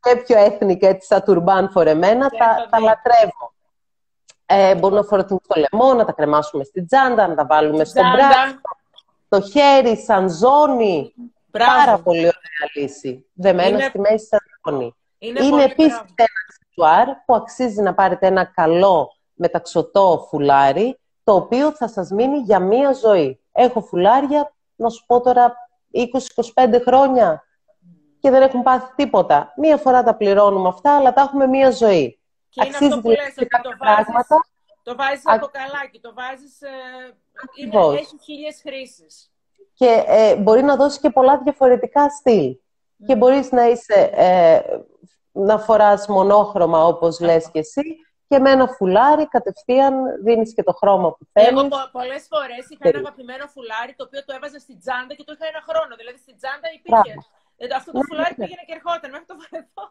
[0.00, 2.84] Και πιο έθνικα έτσι σαν τουρμπάν φορεμένα, Το τα, έχω τα δει.
[2.84, 3.52] λατρεύω.
[4.46, 8.00] Ε, μπορούν να φορεθούν στο λαιμό, να τα κρεμάσουμε στην τσάντα, να τα βάλουμε στο
[8.00, 8.16] Τσάντα.
[8.16, 8.60] μπράτο,
[9.28, 11.14] το χέρι, σαν ζώνη.
[11.46, 11.70] Μπράβο.
[11.84, 13.26] Πάρα πολύ ωραία λύση.
[13.34, 14.94] Δεμένα Είναι- στη μέση σαν ζώνη.
[15.18, 16.14] Είναι, Είναι πολύ επίσης μπράβο.
[16.16, 22.38] ένα αξεσουάρ που αξίζει να πάρετε ένα καλό μεταξωτό φουλάρι, το οποίο θα σας μείνει
[22.38, 23.40] για μία ζωή.
[23.52, 25.54] Έχω φουλάρια, να σου πω τώρα,
[26.54, 27.44] 20-25 χρόνια
[28.20, 29.52] και δεν έχουν πάθει τίποτα.
[29.56, 32.18] Μία φορά τα πληρώνουμε αυτά, αλλά τα έχουμε μία ζωή.
[32.48, 34.36] Και είναι Αξίζει αυτό που δηλαδή λες, σε ότι το κάποια βάζεις, πράγματα.
[34.82, 36.60] το βάζεις Α- από καλάκι, το βάζεις...
[36.62, 36.68] Ε,
[37.54, 38.00] είναι, Ακριβώς.
[38.00, 39.32] έχει χίλιες χρήσεις.
[39.74, 42.56] Και ε, μπορεί να δώσει και πολλά διαφορετικά στυλ.
[43.06, 44.60] Και μπορείς να είσαι, ε,
[45.32, 47.82] να φοράς μονόχρωμα όπως λες και εσύ
[48.30, 49.94] και με ένα φουλάρι κατευθείαν
[50.26, 51.68] δίνεις και το χρώμα που Εγώ θέλεις.
[51.74, 52.96] πο- πολλές φορές είχα Θέλει.
[52.96, 55.92] ένα αγαπημένο φουλάρι το οποίο το έβαζα στην τσάντα και το είχα ένα χρόνο.
[56.00, 57.12] Δηλαδή στην τσάντα υπήρχε.
[57.60, 58.40] Ε, αυτό το Ναι, φουλάρι ναι.
[58.42, 59.84] πήγαινε και ερχόταν μέχρι το βαρεθό.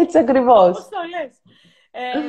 [0.00, 0.72] Έτσι ακριβώς.
[0.78, 1.32] Πώς το λες.
[2.02, 2.28] Ε, μ,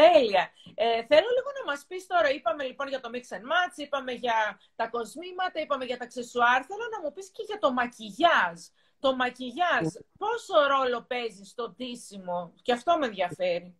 [0.00, 0.44] τέλεια.
[0.84, 4.12] Ε, θέλω λίγο να μας πεις τώρα, είπαμε λοιπόν για το mix and match, είπαμε
[4.24, 4.38] για
[4.76, 6.60] τα κοσμήματα, είπαμε για τα αξεσουάρ.
[6.70, 8.58] Θέλω να μου πεις και για το μακιγιάζ.
[9.00, 9.86] Το μακιγιάζ,
[10.18, 13.77] πόσο ρόλο παίζει στο ντύσιμο, και αυτό με ενδιαφέρει.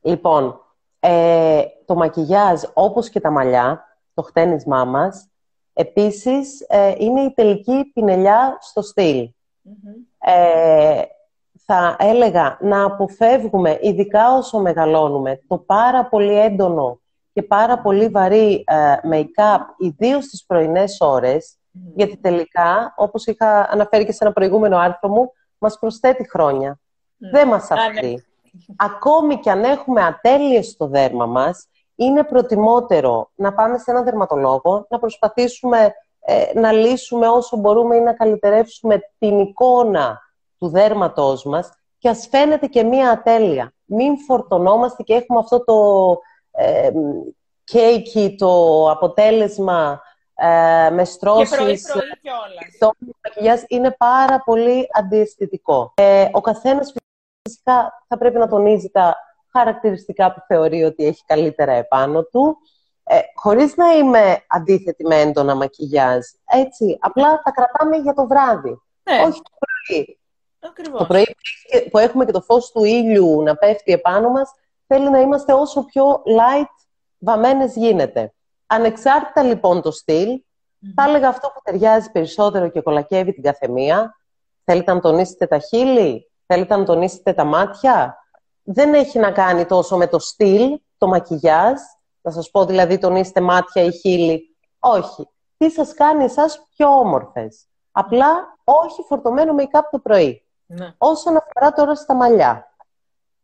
[0.00, 0.60] Λοιπόν,
[1.00, 5.28] ε, το μακιγιάζ, όπως και τα μαλλιά, το χτένισμά μας,
[5.72, 9.30] επίσης ε, είναι η τελική πινελιά στο στυλ.
[9.62, 9.92] Μμμ.
[10.18, 11.02] Ε,
[11.64, 17.00] θα έλεγα να αποφεύγουμε, ειδικά όσο μεγαλώνουμε, το πάρα πολύ έντονο
[17.32, 21.56] και πάρα πολύ βαρύ ε, make-up, ιδίως στις πρωινές ώρες,
[21.94, 26.80] γιατί τελικά, όπως είχα αναφέρει και σε ένα προηγούμενο άρθρο μου, μας προσθέτει χρόνια.
[27.16, 27.82] Δεν μας Α, ναι.
[27.82, 28.24] αφήνει.
[28.76, 34.86] Ακόμη και αν έχουμε ατέλειες στο δέρμα μας, είναι προτιμότερο να πάμε σε έναν δερματολόγο,
[34.88, 40.20] να προσπαθήσουμε ε, να λύσουμε όσο μπορούμε ή να καλυτερεύσουμε την εικόνα
[40.58, 43.72] του δέρματός μας και ας φαίνεται και μία ατέλεια.
[43.84, 46.18] Μην φορτωνόμαστε και έχουμε αυτό το
[46.50, 46.90] ε,
[47.64, 50.02] κέικι, το αποτέλεσμα
[50.34, 51.50] ε, με Και στρώσεις.
[51.56, 52.78] πρωί-πρωί κιόλας.
[52.78, 52.90] Το
[53.24, 55.92] μακιγιάζ είναι πάρα πολύ αντιαισθητικό.
[55.96, 56.92] Ε, ο καθένας
[57.50, 59.16] φυσικά θα πρέπει να τονίζει τα
[59.52, 62.56] χαρακτηριστικά που θεωρεί ότι έχει καλύτερα επάνω του,
[63.04, 66.24] ε, χωρίς να είμαι αντίθετη με έντονα μακιγιάζ.
[66.44, 70.18] Έτσι, απλά τα κρατάμε για το βράδυ, Ναι, όχι το πρωί.
[70.60, 70.98] ακριβώς.
[71.00, 71.36] Το πρωί
[71.90, 74.50] που έχουμε και το φως του ήλιου να πέφτει επάνω μας,
[74.86, 76.84] θέλει να είμαστε όσο πιο light
[77.18, 78.32] βαμμένες γίνεται.
[78.66, 80.42] Ανεξάρτητα λοιπόν το στυλ,
[80.94, 84.16] θα έλεγα αυτό που ταιριάζει περισσότερο και κολακεύει την καθεμία.
[84.64, 88.18] Θέλετε να τονίσετε τα χείλη, θέλετε να τονίσετε τα μάτια;
[88.62, 91.80] Δεν έχει να κάνει τόσο με το στυλ, το μακιγιάζ.
[92.20, 94.56] Να σας πω δηλαδή τονίστε μάτια ή χείλη.
[94.78, 95.28] Όχι.
[95.56, 100.44] Τι σας κάνει εσάς πιο όμορφες; Απλά όχι φορτωμένο make-up το πρωί.
[100.66, 100.94] Ναι.
[100.98, 102.74] Όσον αφορά τώρα στα μαλλιά.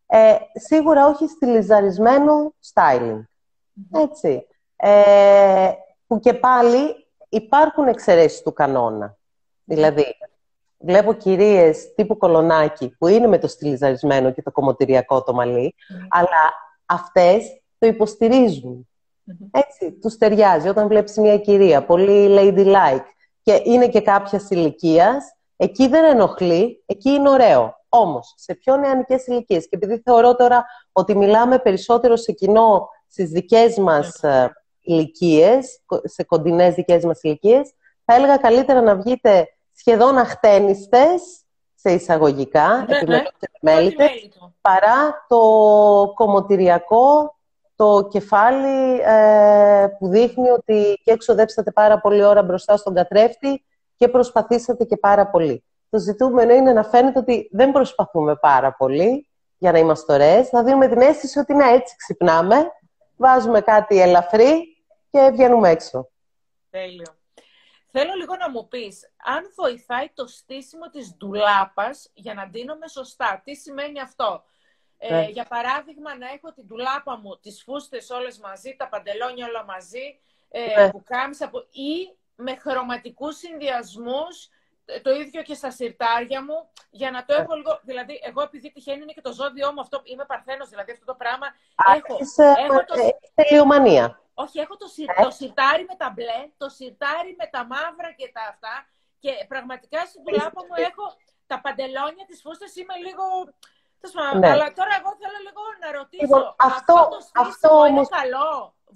[0.07, 3.21] Ε, σίγουρα όχι στυλιζαρισμένο styling.
[3.93, 4.47] Έτσι.
[4.77, 5.73] Ε,
[6.07, 9.17] που και πάλι υπάρχουν εξαιρέσεις του κανόνα.
[9.65, 10.17] Δηλαδή,
[10.87, 15.75] βλέπω κυρίες τύπου κολονάκι που είναι με το στυλιζαρισμένο και το κομμωτηριακό το μαλλί,
[16.09, 16.53] αλλά
[16.87, 18.89] αυτές το υποστηρίζουν.
[19.51, 20.69] Έτσι, τους ταιριάζει.
[20.69, 23.05] Όταν βλέπεις μια κυρία πολύ ladylike
[23.43, 25.25] και είναι και κάποιας ηλικίας,
[25.57, 27.75] εκεί δεν ενοχλεί, εκεί είναι ωραίο.
[27.89, 33.31] Όμως, σε πιο νεανικές ηλικίες, και επειδή θεωρώ τώρα ότι μιλάμε περισσότερο σε κοινό στις
[33.31, 37.73] δικές μας ε, ηλικίες, σε κοντινές δικές μας ηλικίες,
[38.05, 41.41] θα έλεγα καλύτερα να βγείτε σχεδόν αχτένιστες,
[41.75, 42.97] σε εισαγωγικά, Ναι, ναι.
[42.97, 44.53] επιμελώς Το επιμέλητες, μέλιτο.
[44.61, 45.39] παρά το
[46.15, 47.35] κομμωτηριακό,
[47.77, 53.65] το κεφάλι ε, που δείχνει ότι και εξοδέψατε πάρα πολλή ώρα μπροστά στον καθρέφτη
[53.97, 55.65] και προσπαθήσατε και πάρα πολύ.
[55.91, 60.63] Το ζητούμενο είναι να φαίνεται ότι δεν προσπαθούμε πάρα πολύ για να είμαστε ωραίες, να
[60.63, 62.57] δίνουμε την αίσθηση ότι ναι, έτσι ξυπνάμε,
[63.17, 64.77] βάζουμε κάτι ελαφρύ
[65.11, 66.09] και βγαίνουμε έξω.
[66.71, 67.07] Τέλειο.
[67.99, 73.41] Θέλω λίγο να μου πεις, αν βοηθάει το στήσιμο της ντουλάπας για να ντύνομαι σωστά.
[73.45, 74.45] Τι σημαίνει αυτό;
[74.99, 75.29] Ε, ναι.
[75.29, 80.19] για παράδειγμα, να έχω την ντουλάπα μου, τις φούστες όλες μαζί, τα παντελόνια όλα μαζί,
[80.51, 80.91] ε, ναι.
[80.91, 84.49] που κάμισα, ή με χρωματικούς συνδυασμούς,
[85.03, 87.81] το ίδιο και στα σιρτάρια μου, για να το έχω λίγο.
[87.83, 91.15] Δηλαδή, εγώ επειδή τυχαίνει είναι και το ζώδιό μου αυτό, είμαι παρθένος, δηλαδή αυτό το
[91.15, 91.47] πράγμα.
[91.95, 92.19] έχω,
[92.67, 92.95] έχω το...
[93.35, 94.21] τελειομανία.
[94.43, 98.29] Όχι, έχω το, σιρ, το σιρτάρι με τα μπλε, το σιρτάρι με τα μαύρα και
[98.37, 98.75] τα αυτά.
[99.23, 101.05] Και πραγματικά στην τουλάπα μου έχω
[101.51, 103.25] τα παντελόνια της φούστα, είμαι λίγο.
[104.41, 104.51] Ναι.
[104.55, 106.23] Αλλά τώρα εγώ θέλω λίγο να ρωτήσω.
[106.25, 108.51] Λοιπόν, αυτό, αυτό, αυτό είναι καλό.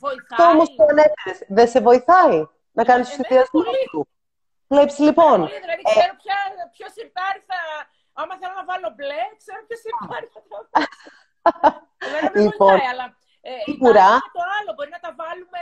[0.04, 0.84] Βοηθάει; Αυτό όμως το
[1.58, 2.38] Δεν σε βοηθάει
[2.72, 4.08] να κάνεις τους συνδυασμού του.
[4.72, 5.38] Βλέπεις λοιπόν.
[5.46, 6.38] Δηλαδή, ξέρω ποια,
[6.74, 7.58] ποιο σιρτάρι θα.
[8.20, 10.56] Άμα θέλω να βάλω μπλε, ξέρω ποιο σιρτάρι θα το
[12.12, 13.06] Δεν με λοιπόν, βοηθάει, αλλά
[13.40, 14.70] ε, υπάρχει το άλλο.
[14.76, 15.60] Μπορεί να τα βάλουμε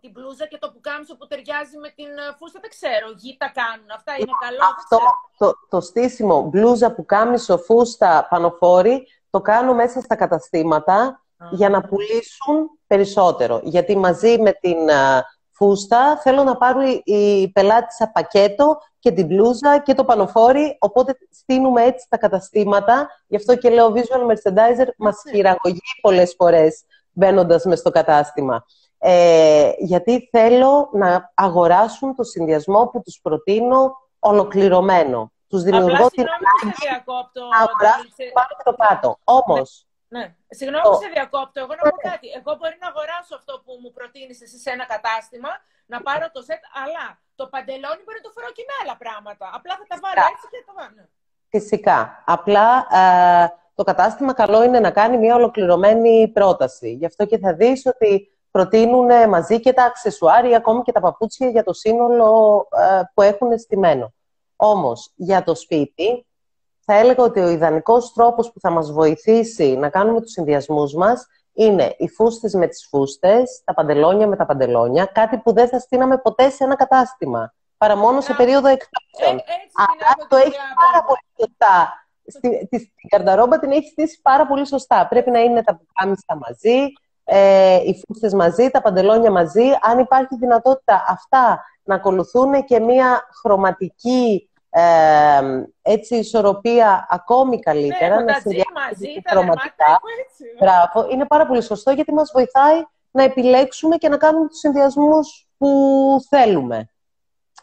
[0.00, 2.58] την μπλούζα και το πουκάμισο που ταιριάζει με την ε, φούστα.
[2.60, 3.06] Δεν ξέρω.
[3.16, 3.90] Γη τα κάνουν.
[3.98, 4.62] Αυτά είναι καλό.
[4.76, 4.98] Αυτό
[5.38, 12.70] το, το στήσιμο μπλούζα, πουκάμισο, φούστα, πανοφόρη το κάνω μέσα στα καταστήματα για να πουλήσουν
[12.86, 13.60] περισσότερο.
[13.62, 15.24] Γιατί μαζί με την ε,
[15.60, 21.16] φούστα, θέλω να πάρουν οι πελάτες σαν πακέτο και την μπλούζα και το πανοφόρι, οπότε
[21.30, 23.08] στείλουμε έτσι τα καταστήματα.
[23.26, 28.64] Γι' αυτό και λέω visual merchandiser μας χειραγωγεί πολλές φορές μπαίνοντας μες στο κατάστημα.
[28.98, 35.32] Ε, γιατί θέλω να αγοράσουν το συνδυασμό που τους προτείνω ολοκληρωμένο.
[35.48, 36.78] Τους δημιουργώ την ανάγκη
[37.50, 39.18] να αγοράσουν πάνω και το κάτω.
[39.24, 40.24] Όμως, ναι.
[40.58, 41.58] Συγγνώμη που σε διακόπτω.
[41.64, 42.28] Εγώ να πω κάτι.
[42.38, 45.50] Εγώ μπορεί να αγοράσω αυτό που μου προτείνεις εσύ σε ένα κατάστημα,
[45.92, 47.04] να πάρω το σετ, αλλά
[47.38, 49.46] το παντελόνι μπορεί να το φέρω και με άλλα πράγματα.
[49.58, 51.02] Απλά θα τα βάλω έτσι και το βάλω.
[51.54, 51.98] Φυσικά.
[52.36, 52.66] Απλά
[53.00, 53.46] ε,
[53.78, 56.90] το κατάστημα καλό είναι να κάνει μια ολοκληρωμένη πρόταση.
[57.00, 58.10] Γι' αυτό και θα δεις ότι
[58.50, 62.30] προτείνουν μαζί και τα αξεσουάρια, ακόμη και τα παπούτσια για το σύνολο
[62.70, 64.12] ε, που έχουν στημένο.
[64.56, 66.26] Όμως, για το σπίτι,
[66.90, 71.26] θα έλεγα ότι ο ιδανικός τρόπος που θα μας βοηθήσει να κάνουμε τους συνδυασμούς μας
[71.52, 75.78] είναι οι φούστες με τις φούστες, τα παντελόνια με τα παντελόνια, κάτι που δεν θα
[75.78, 79.36] στείναμε ποτέ σε ένα κατάστημα, παρά μόνο σε περίοδο εκπτώσεων.
[79.36, 79.42] Ε,
[79.74, 82.04] Αλλά το έχει πάρα πολύ σωστά.
[82.26, 85.06] Στην τη καρδαρόμπα την έχει στήσει πάρα πολύ σωστά.
[85.08, 86.92] Πρέπει να είναι τα πουκάμισα μαζί,
[87.24, 89.66] ε, οι φούστες μαζί, τα παντελόνια μαζί.
[89.80, 98.16] Αν υπάρχει δυνατότητα αυτά να ακολουθούν και μια χρωματική ε, έτσι ισορροπία ακόμη καλύτερα.
[98.16, 100.00] Ναι, να συνδυάζει τα χρωματικά.
[100.58, 105.48] Μπράβο, είναι πάρα πολύ σωστό γιατί μας βοηθάει να επιλέξουμε και να κάνουμε τους συνδυασμούς
[105.58, 105.68] που
[106.28, 106.90] θέλουμε.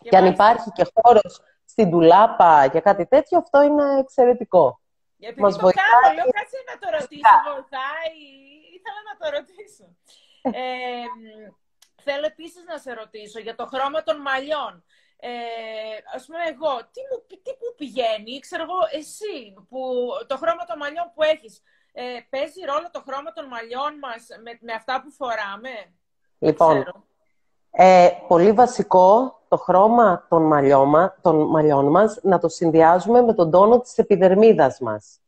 [0.02, 4.82] Και, αν υπάρχει και χώρος στην τουλάπα και κάτι τέτοιο, αυτό είναι εξαιρετικό.
[5.18, 5.86] Γιατί μας το βοηθάει...
[6.02, 8.18] κάνω, λέω κάτσε να το ρωτήσω, βοηθάει,
[8.78, 9.86] ήθελα να το ρωτήσω.
[10.62, 11.06] ε,
[12.04, 14.84] θέλω επίσης να σε ρωτήσω για το χρώμα των μαλλιών
[15.20, 15.30] ε,
[16.16, 19.80] ας πούμε εγώ, τι, μου, τι που πηγαίνει, ξέρω εγώ, εσύ, που,
[20.28, 21.62] το χρώμα των μαλλιών που έχεις,
[21.94, 25.76] ε, παίζει ρόλο το χρώμα των μαλλιών μας με, με αυτά που φοράμε;
[26.40, 26.76] Λοιπόν,
[27.72, 33.52] ε, πολύ βασικό το χρώμα των μαλλιών, των μαλλιών μας να το συνδυάζουμε με τον
[33.52, 35.20] τόνο της επιδερμίδας μας.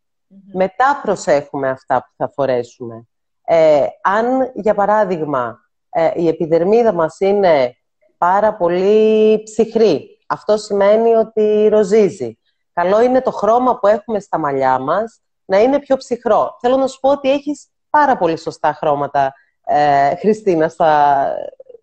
[0.54, 3.08] Μετά προσέχουμε αυτά που θα φορέσουμε.
[3.44, 7.78] Ε, αν, για παράδειγμα, ε, η επιδερμίδα μας είναι
[8.20, 10.20] πάρα πολύ ψυχρή.
[10.28, 12.40] Αυτό σημαίνει ότι ροζίζει.
[12.74, 16.58] Καλό είναι το χρώμα που έχουμε στα μαλλιά μας να είναι πιο ψυχρό.
[16.60, 19.34] Θέλω να σου πω ότι έχεις πάρα πολύ σωστά χρώματα,
[19.66, 21.26] ε, Χριστίνα, στα,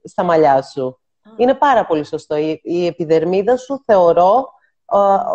[0.04, 1.00] στα μαλλιά σου.
[1.36, 2.36] Είναι πάρα πολύ σωστό.
[2.36, 4.54] Η, η επιδερμίδα σου θεωρώ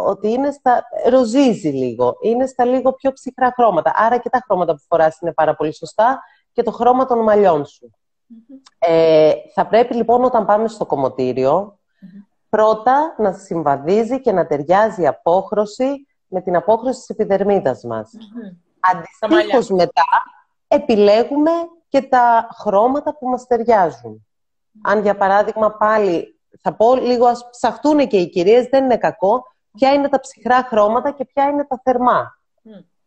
[0.05, 0.83] ότι είναι στα...
[1.09, 2.15] ροζίζει λίγο.
[2.21, 3.93] Είναι στα λίγο πιο ψυχρά χρώματα.
[3.95, 7.65] Άρα και τα χρώματα που φοράς είναι πάρα πολύ σωστά και το χρώμα των μαλλιών
[7.65, 7.91] σου.
[8.79, 11.79] Ε, θα πρέπει λοιπόν όταν πάμε στο κομμωτηριο
[12.49, 18.11] πρώτα να συμβαδίζει και να ταιριάζει η απόχρωση με την απόχρωση της επιδερμίδας μας.
[18.79, 20.03] Αντιστοίχως μετά
[20.67, 21.51] επιλέγουμε
[21.87, 24.27] και τα χρώματα που μας ταιριάζουν.
[24.83, 29.43] Αν για παράδειγμα πάλι, θα πω λίγο ας ψαχτούν και οι κυρίες, δεν είναι κακό,
[29.71, 32.39] ποια είναι τα ψυχρά χρώματα και ποια είναι τα θερμά.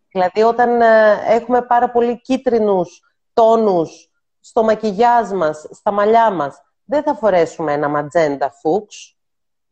[0.08, 3.00] Δηλαδή όταν ε, έχουμε πάρα πολύ κίτρινους
[3.32, 4.10] τόνους
[4.46, 9.16] στο μακιγιάζ μας, στα μαλλιά μας, δεν θα φορέσουμε ένα ματζέντα φούξ,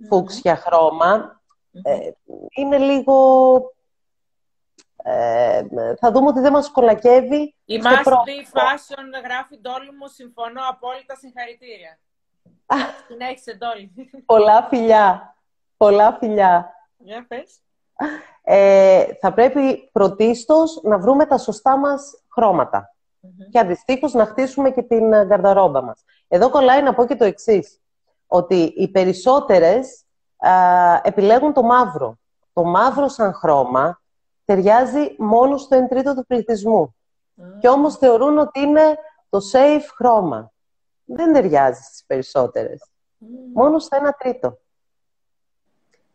[0.09, 1.41] φούξια χρώμα.
[1.83, 2.11] Ε,
[2.51, 3.15] είναι λίγο...
[5.05, 5.63] Ε,
[5.99, 11.17] θα δούμε ότι δεν μας κολακεύει Η Must Be Fashion γράφει ντόλι μου, συμφωνώ απόλυτα,
[11.17, 11.99] συγχαρητήρια.
[13.09, 13.93] Συνέχισε ντόλι.
[14.27, 15.37] Πολλά φιλιά.
[15.77, 16.75] Πολλά φιλιά.
[16.97, 17.61] Για πες.
[18.43, 22.92] Ε, θα πρέπει πρωτίστως να βρούμε τα σωστά μας χρώματα
[23.51, 26.05] και αντιστοίχως να χτίσουμε και την ε, γαρδαρόμπα μας.
[26.29, 27.81] Εδώ κολλάει να πω και το εξής.
[28.27, 30.05] ότι οι περισσότερες
[31.03, 32.19] επιλέγουν το μαύρο.
[32.53, 34.01] Το μαύρο σαν χρώμα
[34.45, 36.97] ταιριάζει μόνο στο 1 τρίτο του πληθυσμού.
[37.61, 38.99] Και όμως θεωρούν ότι είναι
[39.29, 40.53] το safe χρώμα.
[41.05, 42.91] Δεν ταιριάζει στις περισσότερες.
[43.55, 44.59] Μόνο στο 1 τρίτο.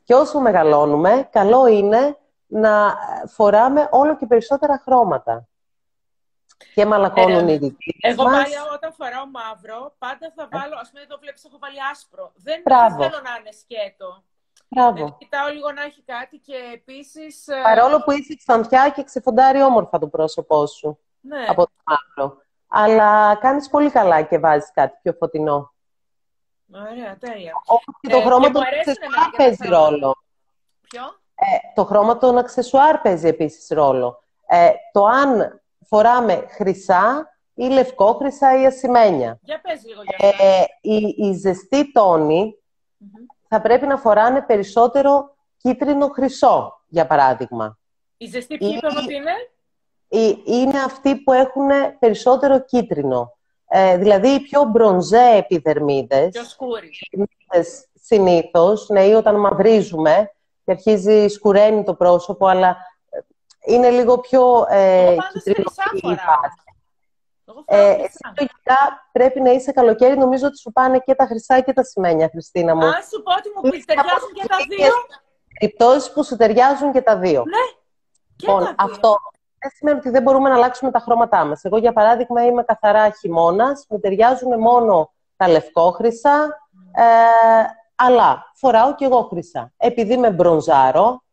[0.03, 2.97] Και όσο μεγαλώνουμε, καλό είναι να
[3.27, 5.47] φοράμε όλο και περισσότερα χρώματα.
[6.73, 11.01] Και μαλακώνουν ε, οι δικοί Εγώ πάλι όταν φοράω μαύρο, πάντα θα βάλω, ας πούμε
[11.01, 12.31] εδώ βλέπεις έχω βάλει άσπρο.
[12.35, 12.61] Δεν
[12.97, 14.23] θέλω να είναι σκέτο.
[14.69, 15.05] Μπράβο.
[15.05, 17.47] Ε, κοιτάω λίγο να έχει κάτι και επίσης...
[17.47, 21.45] Ε, Παρόλο που είσαι ξανθιά και ξεφοντάρει όμορφα το πρόσωπό σου ναι.
[21.47, 22.37] από το μαύρο.
[22.67, 25.73] Αλλά κάνεις πολύ καλά και βάζεις κάτι πιο φωτεινό.
[26.73, 27.53] Ωραία, τέλεια.
[27.65, 30.17] Όπως και το ε, χρώμα των αξεσουάρ παίζει ρόλο.
[30.81, 31.03] Ποιο;
[31.35, 34.23] Ε, το χρώμα των αξεσουάρ παίζει επίσης ρόλο.
[34.47, 39.39] Ε, το αν φοράμε χρυσά ή λευκό χρυσά ή ασημένια.
[39.41, 40.43] Για πες λίγο για αυτό.
[40.45, 41.91] Ε, η, η ζεστή
[43.47, 47.77] θα πρέπει να φοράνε περισσότερο κίτρινο-χρυσό, για παράδειγμα.
[48.17, 49.31] Η ζεστή ποιοι είπαμε ότι είναι;
[50.45, 51.69] Είναι αυτοί που έχουν
[51.99, 53.37] περισσότερο κίτρινο.
[53.69, 56.29] Ε, δηλαδή οι πιο μπρονζέ επιδερμίδες.
[56.29, 56.89] Πιο σκούροι.
[58.01, 60.31] Συνήθως, ναι, ή όταν μαυρίζουμε
[60.65, 62.75] και αρχίζει σκουραίνει το πρόσωπο, αλλά ε,
[63.67, 65.71] είναι λίγο πιο ε, κίτρινο
[67.65, 70.17] ε, εσύ λογικά πρέπει να είσαι καλοκαίρι.
[70.17, 72.85] Νομίζω ότι σου πάνε και τα χρυσά και τα σημαίνια, Χριστίνα μου.
[72.85, 74.93] Αν σου πω ότι μου ταιριάζουν και τα δύο.
[75.59, 77.43] Περιπτώσεις που σου ταιριάζουν και τα δύο.
[77.45, 77.57] Ναι.
[78.35, 79.15] Και λοιπόν, αυτό
[79.59, 81.63] δεν σημαίνει ότι δεν μπορούμε να αλλάξουμε τα χρώματά μας.
[81.63, 83.85] Εγώ, για παράδειγμα, είμαι καθαρά χειμώνας.
[83.89, 86.59] Μου ταιριάζουν μόνο τα λευκόχρυσα.
[86.91, 87.03] Ε,
[87.95, 89.71] αλλά φοράω και εγώ χρυσά.
[89.77, 91.23] Επειδή με μπρονζάρω,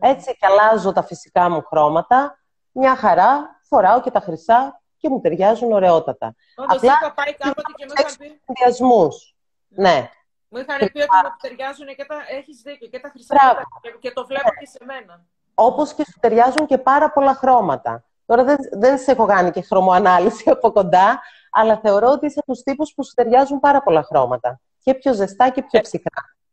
[0.00, 2.38] έτσι και αλλάζω τα φυσικά μου χρώματα,
[2.72, 6.34] μια χαρά φοράω και τα χρυσά και μου ταιριάζουν ωραιότατα.
[6.56, 8.40] Όντως, Απλά είχα πάει κάποτε και μου είχαν πει...
[8.44, 9.34] Συνδυασμούς.
[9.68, 10.10] Ναι.
[10.48, 12.16] Μου είχαν πει ότι μου ταιριάζουν και τα...
[12.28, 13.34] Έχεις δίκιο, και τα χρυσά
[13.80, 15.24] και, και το βλέπω και σε μένα.
[15.54, 18.04] Όπως και σου ταιριάζουν και πάρα πολλά χρώματα.
[18.26, 21.20] Τώρα δεν, δεν σε έχω κάνει και χρωμοανάλυση από κοντά,
[21.50, 24.60] αλλά θεωρώ ότι είσαι από τους τύπους που σου ταιριάζουν πάρα πολλά χρώματα.
[24.82, 25.82] Και πιο ζεστά και πιο ε,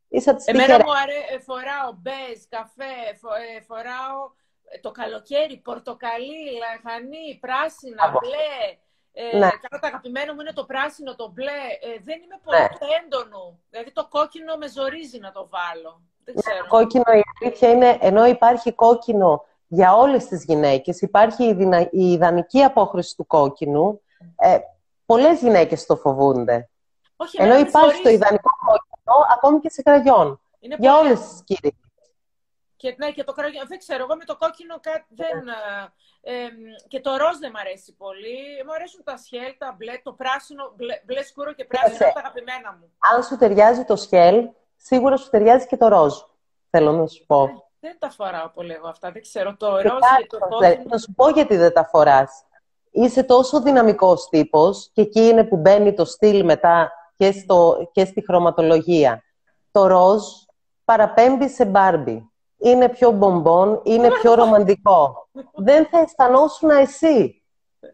[0.10, 0.36] ψυχρά.
[0.38, 1.40] Είσαι Εμένα μου αρέ...
[1.48, 2.98] φοράω μπέζ, καφέ,
[3.58, 4.20] ε, φοράω
[4.82, 8.56] το καλοκαίρι, πορτοκαλί, λαχανί, πράσινα, μπλε.
[9.14, 9.50] Ε, ναι.
[9.82, 11.62] το αγαπημένο μου είναι το πράσινο, το μπλε.
[11.88, 12.88] Ε, δεν είμαι πολύ ναι.
[13.00, 13.60] έντονο.
[13.70, 16.02] Δηλαδή το κόκκινο με ζορίζει να το βάλω.
[16.26, 16.64] Δεν ναι, ξέρω.
[16.64, 21.80] το κόκκινο η αλήθεια είναι, ενώ υπάρχει κόκκινο για όλες τις γυναίκες, υπάρχει η, δυνα...
[21.80, 24.02] η ιδανική απόχρωση του κόκκινου,
[24.36, 24.58] ε,
[25.06, 26.70] πολλές γυναίκες το φοβούνται.
[27.16, 28.89] Όχι, ενώ υπάρχει το ιδανικό κόκκινο
[29.32, 30.42] ακόμη και σε κραγιόν.
[30.60, 31.74] για όλες τις κυρίες.
[32.76, 35.48] Και, ναι, και το κραγιόν, δεν ξέρω, εγώ με το κόκκινο δεν...
[36.22, 36.48] Ε,
[36.88, 38.40] και το ροζ δεν μου αρέσει πολύ.
[38.66, 42.20] Μου αρέσουν τα σχέλ, τα μπλε, το πράσινο, μπλε, μπλε σκούρο και πράσινο είναι τα
[42.20, 42.92] αγαπημένα μου.
[43.14, 46.14] Αν σου ταιριάζει το σχέλ, σίγουρα σου ταιριάζει και το ροζ.
[46.70, 47.44] Θέλω να σου πω.
[47.44, 47.50] Ε,
[47.80, 49.56] δεν τα φοράω πολύ εγώ αυτά, δεν ξέρω.
[49.56, 50.90] Το ροζ και το κόκκινο...
[50.90, 52.44] Θα σου πω γιατί δεν τα φοράς.
[52.92, 58.06] Είσαι τόσο δυναμικός τύπος και εκεί είναι που μπαίνει το στυλ μετά και, στο, και
[58.06, 59.24] στη χρωματολογία.
[59.72, 60.24] Το ροζ
[60.86, 65.28] παραπέμπει σε μπάρμπι είναι πιο μπομπόν, είναι πιο ρομαντικό.
[65.56, 67.44] δεν θα αισθανόσουν εσύ.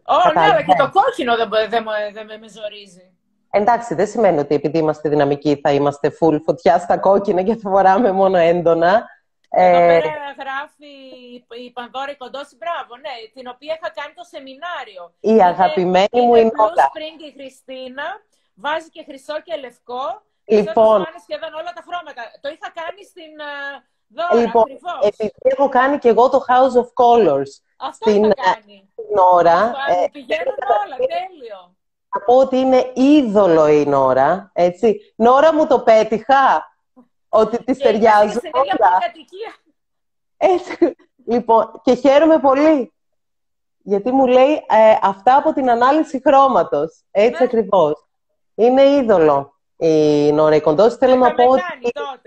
[0.04, 3.10] Ω, ναι, αλλά και το κόκκινο δεν, δεν, δεν με ζορίζει.
[3.50, 7.70] Εντάξει, δεν σημαίνει ότι επειδή είμαστε δυναμικοί θα είμαστε full φωτιά στα κόκκινα και θα
[7.70, 9.06] φοράμε μόνο έντονα.
[9.50, 10.00] Εδώ ε...
[10.00, 10.92] πέρα γράφει
[11.66, 15.02] η Πανδώρα Κοντόση, μπράβο, ναι, την οποία είχα κάνει το σεμινάριο.
[15.12, 16.84] Η είναι, αγαπημένη είναι μου είναι όλα.
[16.94, 18.06] Spring η Χριστίνα,
[18.64, 20.04] βάζει και χρυσό και λευκό.
[20.44, 22.22] Λοιπόν, σχεδόν όλα τα χρώματα.
[22.40, 24.98] Το είχα κάνει στην, ε, Δώρα, λοιπόν, ακριβώς.
[25.02, 28.90] επειδή έχω κάνει και εγώ το House of Colors Αυτό στην, κάνει.
[28.92, 29.72] στην ώρα.
[29.88, 30.54] Ε, πηγαίνουν
[30.84, 31.74] όλα, τέλειο.
[32.08, 35.12] Θα πω ότι είναι είδωλο η Νόρα, έτσι.
[35.16, 36.76] Νόρα μου το πέτυχα,
[37.28, 38.98] ότι της ταιριάζουν όλα.
[40.36, 40.96] Έτσι.
[41.26, 42.94] Λοιπόν, και χαίρομαι πολύ.
[43.82, 47.04] Γιατί μου λέει ε, αυτά από την ανάλυση χρώματος.
[47.10, 47.44] Έτσι ναι.
[47.44, 48.06] ακριβώς.
[48.56, 50.94] Είναι είδωλο η Νόρα Κοντός.
[50.94, 51.62] Θέλω να πω ότι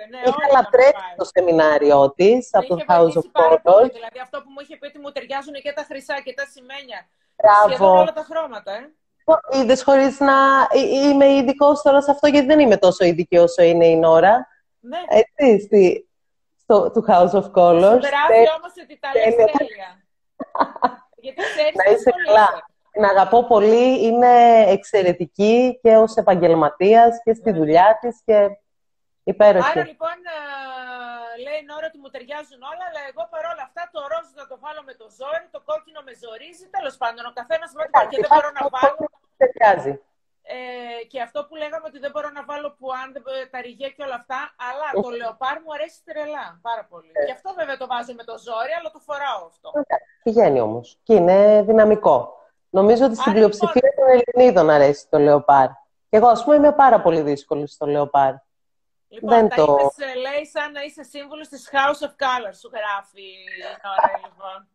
[0.09, 3.89] ναι, είχα λατρέψει το σεμινάριο της από το House of Photos.
[3.91, 7.07] Δηλαδή αυτό που μου είχε πει ότι μου ταιριάζουν και τα χρυσά και τα σημαίνια.
[7.36, 7.67] Μπράβο.
[7.67, 8.91] Σχεδόν όλα τα χρώματα, ε.
[9.51, 10.67] Είδες χωρίς να
[11.03, 14.47] είμαι ειδικός τώρα σε αυτό, γιατί δεν είμαι τόσο ειδική όσο είναι η Νόρα.
[14.80, 14.97] Ναι.
[15.07, 16.09] Έτσι, στη,
[16.61, 18.01] στο, του House of Colors.
[18.01, 20.03] Περάσει όμως ότι τα λες τέλεια.
[21.23, 22.68] γιατί ξέρεις να είσαι καλά
[22.99, 24.33] την αγαπώ πολύ, είναι
[24.75, 28.37] εξαιρετική και ως επαγγελματίας και στη δουλειά της και
[29.31, 29.71] υπέροχη.
[29.71, 30.17] Άρα λοιπόν
[31.45, 34.81] λέει Νόρα ότι μου ταιριάζουν όλα, αλλά εγώ παρόλα αυτά το ροζ θα το βάλω
[34.89, 38.29] με το ζόρι, το κόκκινο με ζορίζει, τέλος πάντων ο καθένας με ό,τι και δεν
[38.33, 39.03] μπορώ να βάλω.
[39.39, 39.93] Ταιριάζει.
[40.57, 43.07] Ε, και αυτό που λέγαμε ότι δεν μπορώ να βάλω που αν
[43.53, 47.11] τα ρηγέ και όλα αυτά, αλλά το λεοπάρ μου αρέσει τρελά πάρα πολύ.
[47.19, 47.25] Ε.
[47.27, 49.67] Και αυτό βέβαια το βάζω με το ζόρι, αλλά το φοράω αυτό.
[50.25, 51.37] Πηγαίνει όμως και είναι
[51.69, 52.17] δυναμικό.
[52.70, 55.67] Νομίζω ότι στην λοιπόν- πλειοψηφία των Ελληνίδων αρέσει το λεοπάρ.
[56.09, 58.34] Και εγώ, ας πούμε, είμαι πάρα πολύ δύσκολη στο λεοπάρ.
[59.07, 59.78] Λοιπόν, δεν τα το...
[59.80, 63.63] είπες, ε, λέει, σαν να είσαι σύμβουλος της House of Colors, σου γράφει η
[63.97, 64.67] ώρα, λοιπόν.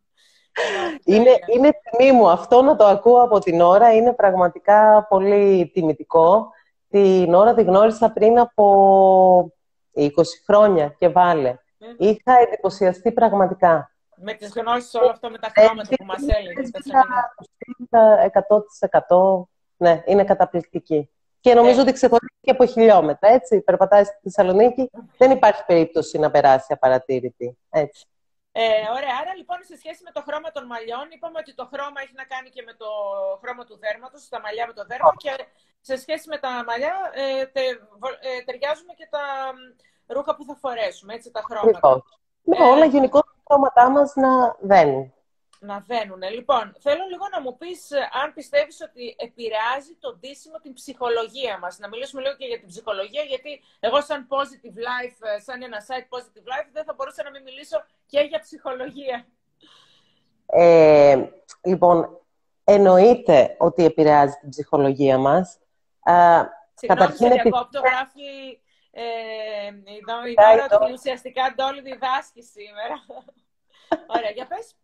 [1.03, 3.93] Είναι, είναι τιμή μου αυτό να το ακούω από την ώρα.
[3.93, 6.51] Είναι πραγματικά πολύ τιμητικό.
[6.89, 9.53] Την ώρα τη γνώρισα πριν από
[9.95, 10.09] 20
[10.45, 11.55] χρόνια και βάλε.
[11.97, 13.94] Είχα εντυπωσιαστεί πραγματικά.
[14.15, 16.69] Με τις γνώσεις όλο αυτό με τα χρώματα που μας έλεγες.
[19.09, 19.47] 100%
[19.77, 21.09] ναι, είναι καταπληκτική.
[21.39, 21.81] Και νομίζω ε.
[21.81, 23.61] ότι ξεχωρίζει και από χιλιόμετρα, έτσι.
[23.61, 28.05] Περπατάει στη Θεσσαλονίκη, δεν υπάρχει περίπτωση να περάσει απαρατήρητη, έτσι.
[28.57, 28.61] Ε,
[28.97, 32.15] ωραία, άρα λοιπόν σε σχέση με το χρώμα των μαλλιών, είπαμε ότι το χρώμα έχει
[32.21, 32.89] να κάνει και με το
[33.41, 35.31] χρώμα του δέρματος, τα μαλλιά με το δέρμα και
[35.89, 37.63] σε σχέση με τα μαλλιά ε, τε,
[38.27, 39.23] ε, ταιριάζουμε και τα
[40.15, 41.69] ρούχα που θα φορέσουμε, έτσι, τα χρώματα.
[41.71, 41.97] Λοιπόν,
[42.41, 45.13] ναι, όλα γενικώ τα χρώματά μας να δένουν
[45.65, 46.21] να βαίνουν.
[46.37, 51.59] Λοιπόν, θέλω λίγο να μου πεις ε, αν πιστεύεις ότι επηρεάζει το ντύσιμο την ψυχολογία
[51.59, 51.79] μας.
[51.79, 55.79] Να μιλήσουμε λίγο και για την ψυχολογία, γιατί εγώ σαν Positive Life, ε, σαν ένα
[55.87, 59.25] site Positive Life, δεν θα μπορούσα να μην μιλήσω και για ψυχολογία.
[60.45, 61.29] Ε,
[61.63, 62.19] λοιπόν,
[62.63, 65.59] εννοείται ότι επηρεάζει την ψυχολογία μας.
[66.73, 68.59] Συγγνώμη, καταρχήν, σε διακόπτω, γράφει
[68.97, 69.67] ε,
[69.97, 72.95] η Δώρα ότι ουσιαστικά Ντόλι διδάσκει σήμερα.
[74.15, 74.75] Ωραία, για πες.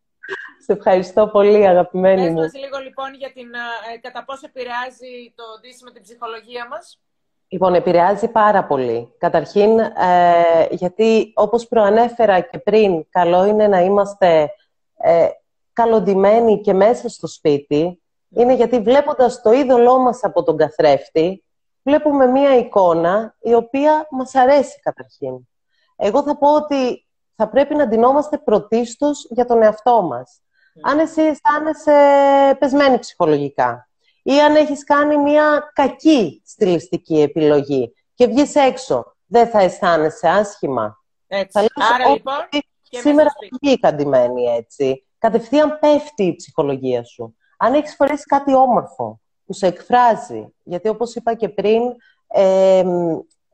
[0.65, 2.39] Σε ευχαριστώ πολύ, αγαπημένη Πες μου.
[2.39, 3.53] Πες λίγο, λοιπόν, για την,
[3.93, 5.43] ε, κατά πόσο επηρεάζει το
[5.85, 7.01] με την ψυχολογία μας.
[7.47, 9.13] Λοιπόν, επηρεάζει πάρα πολύ.
[9.17, 14.49] Καταρχήν, ε, γιατί όπως προανέφερα και πριν, καλό είναι να είμαστε
[14.97, 15.27] ε,
[15.73, 18.01] καλοντημένοι και μέσα στο σπίτι.
[18.29, 21.43] Είναι γιατί βλέποντας το είδωλό μας από τον καθρέφτη,
[21.83, 25.47] βλέπουμε μία εικόνα η οποία μας αρέσει καταρχήν.
[25.95, 30.41] Εγώ θα πω ότι θα πρέπει να ντυνόμαστε πρωτίστως για τον εαυτό μας.
[30.73, 30.91] Ναι.
[30.91, 33.89] Αν εσύ αισθάνεσαι πεσμένη ψυχολογικά
[34.23, 41.03] ή αν έχεις κάνει μια κακή στιλιστική επιλογή και βγεις έξω, δεν θα αισθάνεσαι άσχημα.
[41.27, 41.67] Έτσι.
[41.73, 42.35] Θα Άρα λοιπόν,
[42.81, 43.29] σήμερα
[43.61, 45.07] βγήκα ντυμένη έτσι.
[45.17, 47.35] Κατευθείαν πέφτει η ψυχολογία σου.
[47.57, 49.20] Αν έχεις φορέσει κάτι όμορφο
[49.51, 51.81] που σε εκφράζει, γιατί όπως είπα και πριν,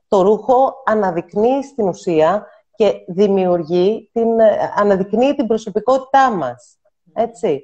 [0.07, 6.77] το ρούχο αναδεικνύει στην ουσία και δημιουργεί, την, ε, αναδεικνύει την προσωπικότητά μας.
[7.13, 7.63] Έτσι.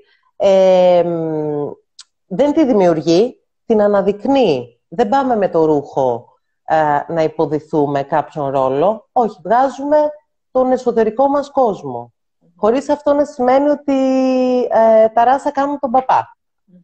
[2.27, 4.81] δεν τη δημιουργεί, την αναδεικνύει.
[4.87, 6.27] Δεν πάμε με το ρούχο
[6.63, 9.09] ε, να υποδηθούμε κάποιον ρόλο.
[9.11, 9.97] Όχι, βγάζουμε
[10.51, 12.13] τον εσωτερικό μας κόσμο.
[12.55, 13.93] Χωρίς αυτό να σημαίνει ότι
[14.63, 16.37] ε, τα ράσα κάνουν τον παπά.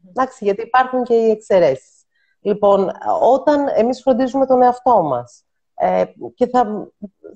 [0.09, 2.03] Εντάξει, γιατί υπάρχουν και οι εξαιρέσεις.
[2.41, 6.03] Λοιπόν, όταν εμείς φροντίζουμε τον εαυτό μας ε,
[6.35, 6.91] και θα,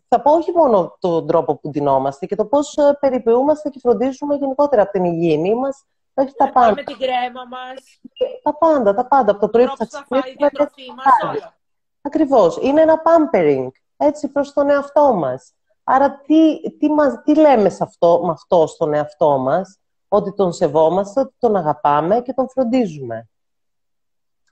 [0.07, 4.35] θα πω όχι μόνο τον τρόπο που ντυνόμαστε και το πώς ε, περιποιούμαστε και φροντίζουμε
[4.35, 6.73] γενικότερα από την υγιεινή μας μέχρι τα πάντα.
[6.73, 8.01] Με την κρέμα μας.
[8.43, 9.31] Τα πάντα, τα πάντα.
[9.31, 10.49] Από το πρωί που θα ξυπνήσουμε.
[11.29, 11.53] όλα.
[12.01, 12.57] Ακριβώς.
[12.61, 15.53] Είναι ένα pampering, έτσι, προς τον εαυτό μας.
[15.83, 19.79] Άρα τι, τι, μας, τι λέμε σε αυτό, με αυτό στον εαυτό μας,
[20.15, 23.29] ότι τον σεβόμαστε, ότι τον αγαπάμε και τον φροντίζουμε.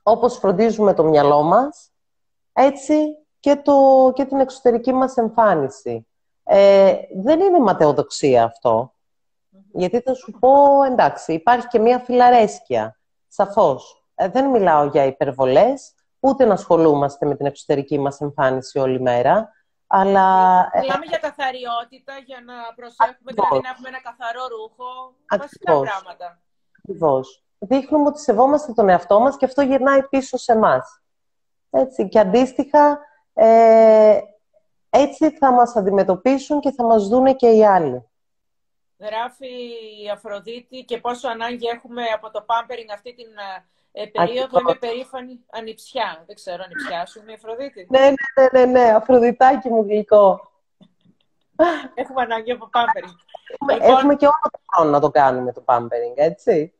[0.04, 1.92] Όπως φροντίζουμε το μυαλό μας,
[2.54, 2.96] έτσι
[3.40, 6.08] και, το, και την εξωτερική μας εμφάνιση.
[6.44, 6.94] Ε,
[7.24, 8.54] δεν είναι ματαιοδοξία
[9.72, 14.06] Γιατί θα σου πω, εντάξει, υπάρχει και μία φιλαρέσκεια, σαφώς.
[14.16, 19.50] Ε, δεν μιλάω για υπερβολές, ούτε να ασχολούμαστε με την εξωτερική μας εμφάνιση όλη μέρα,
[19.94, 20.70] αλλά...
[20.72, 26.42] Ε, Μιλάμε για καθαριότητα, για να προσέχουμε, δηλαδή να έχουμε ένα καθαρό ρούχο, βασικά πράγματα.
[26.78, 27.44] Ακριβώς.
[27.60, 31.02] Δείχνουμε ότι σεβόμαστε τον εαυτό μας και αυτό γυρνάει πίσω σε εμάς.
[31.70, 32.08] Έτσι.
[32.10, 33.00] Και αντίστοιχα,
[33.34, 34.20] ε,
[34.90, 38.10] έτσι θα μας αντιμετωπίσουν και θα μας δούνε και οι άλλοι.
[38.98, 39.54] Γράφει
[40.04, 43.28] η Αφροδίτη και πόσο ανάγκη έχουμε από το pampering αυτή την
[43.92, 44.60] ε, περίοδο.
[44.60, 46.24] Είμαι περήφανη ανιψιά.
[46.26, 47.88] Δεν ξέρω, ανιψιά σου είναι η Αφροδίτη.
[47.90, 48.94] Ναι, ναι, ναι, ναι, ναι.
[48.94, 50.52] Αφροδιτάκι μου γλυκό.
[51.94, 53.16] έχουμε ανάγκη από pampering.
[53.54, 56.74] Έχουμε, λοιπόν, έχουμε και όλο το χρόνο να το κάνουμε το pampering, έτσι.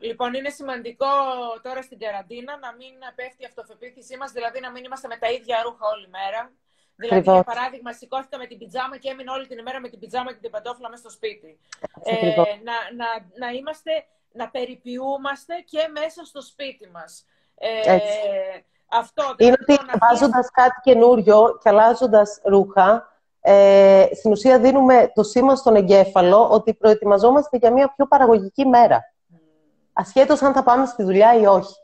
[0.00, 1.06] Λοιπόν, είναι σημαντικό
[1.62, 5.30] τώρα στην καραντίνα να μην πέφτει η αυτοπεποίθησή μας, δηλαδή να μην είμαστε με τα
[5.30, 6.52] ίδια ρούχα όλη μέρα.
[6.98, 10.32] Δηλαδή, για παράδειγμα, σηκώθηκα με την πιτζάμα και έμεινα όλη την ημέρα με την πιτζάμα
[10.32, 11.58] και την παντόφλα μέσα στο σπίτι.
[12.04, 12.14] Ε,
[12.68, 13.08] να, να,
[13.42, 13.90] να, είμαστε,
[14.36, 17.24] να περιποιούμαστε και μέσα στο σπίτι μας.
[17.54, 17.98] Ε,
[18.86, 25.56] αυτό, είναι ότι βάζοντα κάτι καινούριο και αλλάζοντας ρούχα, ε, στην ουσία δίνουμε το σήμα
[25.56, 29.14] στον εγκέφαλο ότι προετοιμαζόμαστε για μια πιο παραγωγική μέρα
[29.96, 31.74] ασχέτως αν θα πάμε στη δουλειά ή όχι.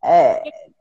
[0.00, 0.34] Ε,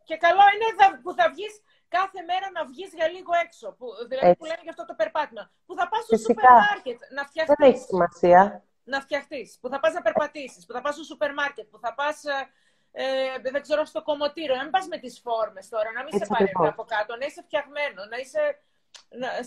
[0.04, 1.54] Και καλό είναι που θα βγεις
[1.88, 3.68] κάθε μέρα να βγεις για λίγο έξω.
[3.78, 4.40] Που, δηλαδή Έτσι.
[4.40, 5.52] που λένε για αυτό το περπάτημα.
[5.66, 7.56] Που θα πας στο σούπερ μάρκετ να φτιαχτείς.
[7.58, 8.64] Δεν έχει σημασία.
[8.84, 9.58] Να φτιαχτείς.
[9.62, 10.66] Που θα πας να περπατήσεις.
[10.66, 11.68] Που θα πας στο σούπερ μάρκετ.
[11.68, 12.48] Που θα πας ε,
[12.92, 14.56] ε δεν ξέρω, στο κομμωτήριο.
[14.56, 15.92] Να μην πας με τις φόρμες τώρα.
[15.92, 17.16] Να μην Έτσι σε πάρει από κάτω.
[17.16, 18.06] Να είσαι φτιαγμένο.
[18.06, 18.62] Να είσαι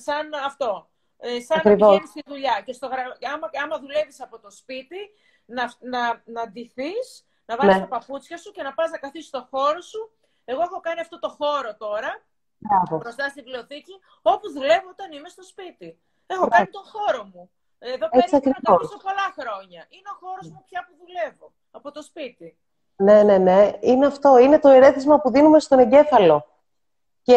[0.04, 0.88] σαν αυτό.
[1.18, 1.80] Ε, σαν Ακριβώς.
[1.80, 2.62] να πηγαίνεις στη δουλειά.
[2.64, 2.86] Και στο,
[3.34, 5.10] άμα, άμα δουλεύεις από το σπίτι,
[5.46, 7.80] να, να, να ντυθείς, να βάλεις ναι.
[7.80, 10.10] τα παπούτσια σου και να πας να καθίσεις στο χώρο σου.
[10.44, 12.24] Εγώ έχω κάνει αυτό το χώρο τώρα,
[12.58, 12.96] Μπράβο.
[12.96, 15.98] μπροστά στη βιβλιοθήκη, όπου δουλεύω όταν είμαι στο σπίτι.
[16.26, 16.48] Έχω Μπράβο.
[16.48, 17.50] κάνει τον χώρο μου.
[17.78, 19.86] Εδώ πέρα να καθίσω πολλά χρόνια.
[19.88, 22.58] Είναι ο χώρος μου πια που δουλεύω, από το σπίτι.
[22.96, 23.72] Ναι, ναι, ναι.
[23.80, 24.38] Είναι αυτό.
[24.38, 26.46] Είναι το ερέθισμα που δίνουμε στον εγκέφαλο.
[27.22, 27.34] Και,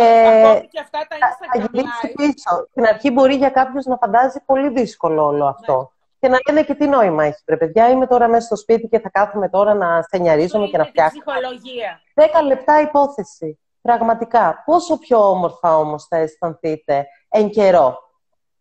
[0.69, 2.11] και αυτά τα Instagram live.
[2.15, 2.67] Πίσω.
[2.71, 5.77] Στην αρχή μπορεί για κάποιους να φαντάζει πολύ δύσκολο όλο αυτό.
[5.77, 5.87] Ναι.
[6.19, 7.89] Και να λένε και τι νόημα έχει, ρε παιδιά.
[7.89, 11.21] Είμαι τώρα μέσα στο σπίτι και θα κάθομαι τώρα να στενιαρίζομαι και να φτιάχνω.
[11.21, 12.01] ψυχολογία.
[12.13, 13.59] Δέκα λεπτά υπόθεση.
[13.81, 14.63] Πραγματικά.
[14.65, 17.97] Πόσο πιο όμορφα όμως θα αισθανθείτε εν καιρό;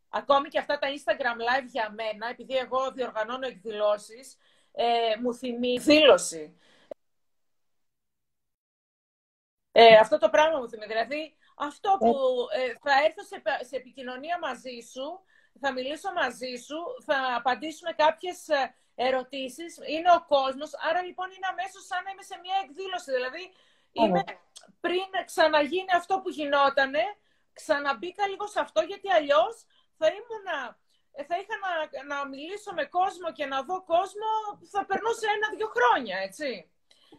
[0.08, 4.36] Ακόμη και αυτά τα Instagram live για μένα, επειδή εγώ διοργανώνω εκδηλώσεις,
[4.72, 6.58] ε, μου θυμίζει δήλωση.
[9.72, 10.92] Ε, αυτό το πράγμα μου θυμίζει.
[10.92, 12.14] Δηλαδή, αυτό που
[12.52, 15.22] ε, θα έρθω σε, σε επικοινωνία μαζί σου
[15.60, 19.78] θα μιλήσω μαζί σου, θα απαντήσουμε κάποιες ε, ερωτήσεις.
[19.94, 23.10] Είναι ο κόσμος, άρα λοιπόν είναι αμέσως σαν να είμαι σε μια εκδήλωση.
[23.16, 23.44] Δηλαδή,
[23.92, 24.22] είμαι,
[24.80, 27.04] πριν ξαναγίνει αυτό που γινότανε,
[27.52, 29.54] ξαναμπήκα λίγο σε αυτό, γιατί αλλιώς
[29.98, 30.58] θα ήμουνα...
[31.18, 31.72] Ε, θα είχα να,
[32.12, 34.30] να μιλήσω με κόσμο και να δω κόσμο,
[34.74, 36.50] θα περνούσε ένα-δύο χρόνια, έτσι.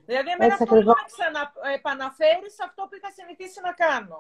[0.08, 4.18] Δηλαδή, εμένα αυτό που με ξαναεπαναφέρει σε αυτό που είχα συνηθίσει να κάνω.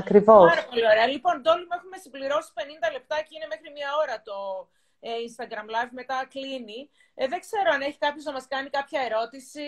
[0.00, 0.48] Ακριβώς.
[0.52, 1.06] Πάρα πολύ ωραία.
[1.14, 4.36] Λοιπόν, Ντόλι, μου έχουμε συμπληρώσει 50 λεπτά και είναι μέχρι μια ώρα το
[5.00, 6.80] ε, Instagram Live, μετά κλείνει.
[7.14, 9.66] Ε, δεν ξέρω αν έχει κάποιος να μας κάνει κάποια ερώτηση,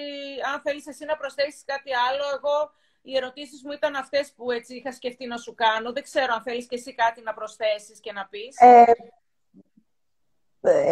[0.50, 2.24] αν θέλεις εσύ να προσθέσεις κάτι άλλο.
[2.36, 2.56] Εγώ
[3.03, 5.92] οι ερωτήσεις μου ήταν αυτές που έτσι είχα σκεφτεί να σου κάνω.
[5.92, 8.57] Δεν ξέρω αν θέλεις και εσύ κάτι να προσθέσεις και να πεις.
[8.61, 8.84] Ε,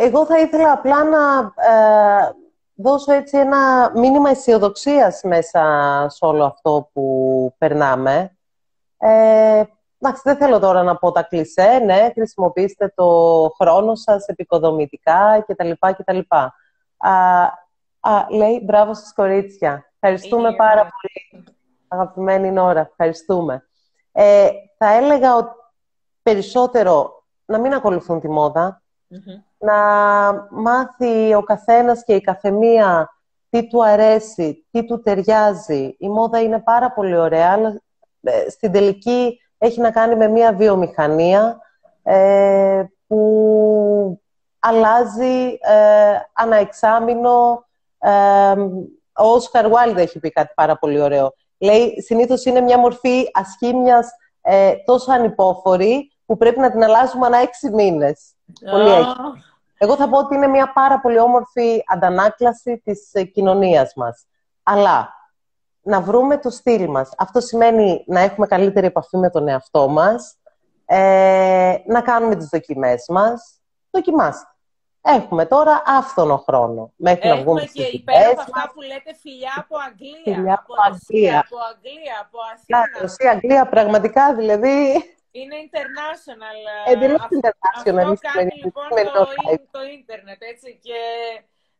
[0.04, 2.30] εγώ θα ήθελα απλά να ε,
[2.74, 8.36] δώσω έτσι ένα μήνυμα αισιοδοξίας μέσα σε όλο αυτό που περνάμε.
[8.98, 9.62] Ε,
[9.98, 13.06] εντάξει, δεν θέλω τώρα να πω τα κλισέ, ναι, χρησιμοποιήστε το
[13.60, 15.70] χρόνο σας επικοδομητικά κτλ.
[15.96, 16.18] κτλ.
[16.28, 17.12] Α,
[18.00, 19.92] α, λέει μπράβο στις κορίτσια.
[20.00, 21.44] Ευχαριστούμε πάρα πολύ.
[21.92, 23.68] Αγαπημένη Νόρα, ευχαριστούμε.
[24.12, 25.54] Ε, θα έλεγα ότι
[26.22, 28.82] περισσότερο να μην ακολουθούν τη μοδα
[29.58, 29.74] να
[30.50, 33.08] μάθει ο καθένας και η καθεμία
[33.50, 35.94] τι του αρέσει, τι του ταιριάζει.
[35.98, 37.80] Η μόδα είναι πάρα πολύ ωραία, αλλά
[38.22, 41.58] ε, στην τελική έχει να κάνει με μια βιομηχανία
[42.02, 44.20] ε, που
[44.58, 47.66] αλλάζει ε, αναεξάμεινο.
[47.98, 48.54] Ε,
[49.12, 51.34] ο Όσκαρ Βάιλντ έχει πει κάτι πάρα πολύ ωραίο.
[51.60, 54.08] Λέει, συνήθως είναι μια μορφή ασχήμιας
[54.40, 58.34] ε, τόσο ανυπόφορη που πρέπει να την αλλάζουμε ανά έξι μήνες.
[58.70, 59.14] Πολύ έχει.
[59.78, 64.26] Εγώ θα πω ότι είναι μια πάρα πολύ όμορφη αντανάκλαση της ε, κοινωνίας μας.
[64.62, 65.14] Αλλά
[65.82, 67.10] να βρούμε το στυλ μας.
[67.18, 70.36] Αυτό σημαίνει να έχουμε καλύτερη επαφή με τον εαυτό μας,
[70.84, 73.60] ε, να κάνουμε τις δοκιμές μας.
[73.90, 74.46] Δοκιμάστε.
[75.02, 79.52] Έχουμε τώρα άφθονο χρόνο μέχρι Έχουμε να βγούμε στις και υπέροχα αυτά που λέτε φιλιά
[79.56, 83.00] από Αγγλία, φιλιά από, από Αγγλία, από Αγγλία, από Αθήνα.
[83.00, 84.76] Ρωσία, Αγγλία, πραγματικά δηλαδή...
[85.32, 86.56] Είναι international.
[86.92, 88.12] Εντελώς international.
[88.12, 89.26] Αυτό κάνει λοιπόν το,
[89.70, 90.98] το ίντερνετ, έτσι, και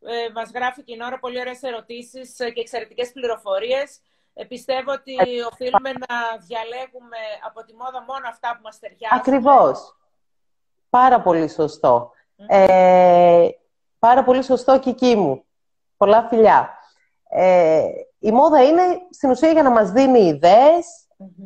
[0.07, 4.01] ε, μας γράφει και η Νόρα πολύ ωραίες ερωτήσεις ε, και εξαιρετικές πληροφορίες.
[4.35, 6.17] Ε, πιστεύω ότι ε, οφείλουμε να
[6.47, 9.19] διαλέγουμε από τη μόδα μόνο αυτά που μας ταιριάζουν.
[9.19, 9.97] Ακριβώς.
[10.91, 12.13] Πάρα πολύ σωστό.
[12.47, 13.49] Ε,
[13.99, 15.45] πάρα πολύ σωστό Κική μου.
[15.97, 16.71] Πολλά φιλιά.
[17.29, 17.83] Ε,
[18.19, 20.87] η μόδα είναι στην ουσία για να μας δίνει ιδέες,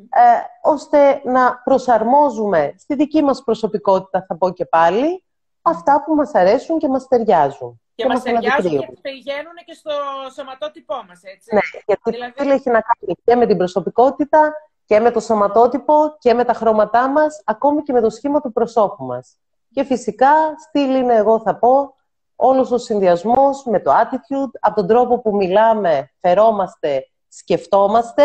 [0.09, 0.21] ε,
[0.63, 5.25] ώστε να προσαρμόζουμε στη δική μας προσωπικότητα, θα πω και πάλι,
[5.63, 7.81] αυτά που μας αρέσουν και μας ταιριάζουν.
[7.95, 9.93] Και, μας ταιριάζουν και πηγαίνουν και στο
[10.35, 11.55] σωματότυπό μας, έτσι.
[11.55, 12.51] Ναι, γιατί δηλαδή...
[12.51, 14.53] έχει να κάνει και με την προσωπικότητα
[14.85, 18.53] και με το σωματότυπο και με τα χρώματά μας, ακόμη και με το σχήμα του
[18.53, 19.39] προσώπου μας.
[19.75, 21.95] Και φυσικά, στυλ είναι, εγώ θα πω,
[22.37, 28.25] όλος ο συνδυασμός με το attitude, από τον τρόπο που μιλάμε, φερόμαστε, σκεφτόμαστε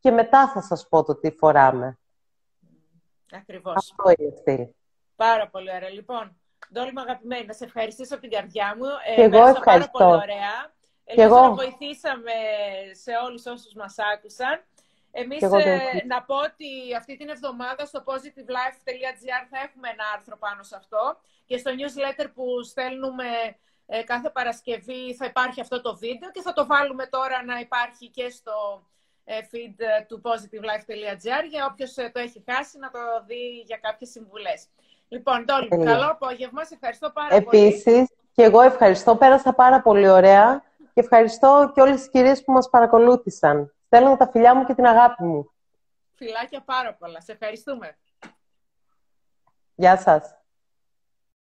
[0.00, 1.98] και μετά θα σας πω το τι φοράμε.
[3.32, 3.74] Ακριβώς.
[3.76, 4.66] Αυτό είναι στυλ.
[5.16, 5.90] Πάρα πολύ ωραία.
[5.90, 6.36] Λοιπόν,
[6.72, 8.84] Ντόλμα αγαπημένη, να σε ευχαριστήσω από την καρδιά μου.
[9.06, 9.98] Ε, και εγώ ευχαριστώ.
[9.98, 10.74] πάρα πολύ ωραία.
[11.04, 11.40] Ελπίζω εγώ...
[11.40, 12.32] να βοηθήσαμε
[12.92, 14.64] σε όλους όσους μας άκουσαν.
[15.22, 15.78] Εμείς ε,
[16.12, 21.02] να πω ότι αυτή την εβδομάδα στο positivelife.gr θα έχουμε ένα άρθρο πάνω σε αυτό
[21.44, 23.24] και στο newsletter που στέλνουμε
[23.86, 28.06] ε, κάθε Παρασκευή θα υπάρχει αυτό το βίντεο και θα το βάλουμε τώρα να υπάρχει
[28.08, 28.86] και στο
[29.50, 34.68] feed του positivelife.gr για όποιος το έχει χάσει να το δει για κάποιες συμβουλές.
[35.08, 36.64] Λοιπόν, Ντόλι, καλό απόγευμα.
[36.64, 37.96] Σε ευχαριστώ πάρα Επίσης, πολύ.
[37.96, 39.16] Επίσης, και εγώ ευχαριστώ.
[39.16, 40.62] Πέρασα πάρα πολύ ωραία
[40.94, 43.70] και ευχαριστώ και όλες τις κυρίες που μας παρακολούθησαν.
[43.96, 45.50] Στέλνω τα φιλιά μου και την αγάπη μου.
[46.14, 47.20] Φιλάκια πάρα πολλά.
[47.20, 47.98] Σε ευχαριστούμε.
[49.74, 50.35] Γεια σας.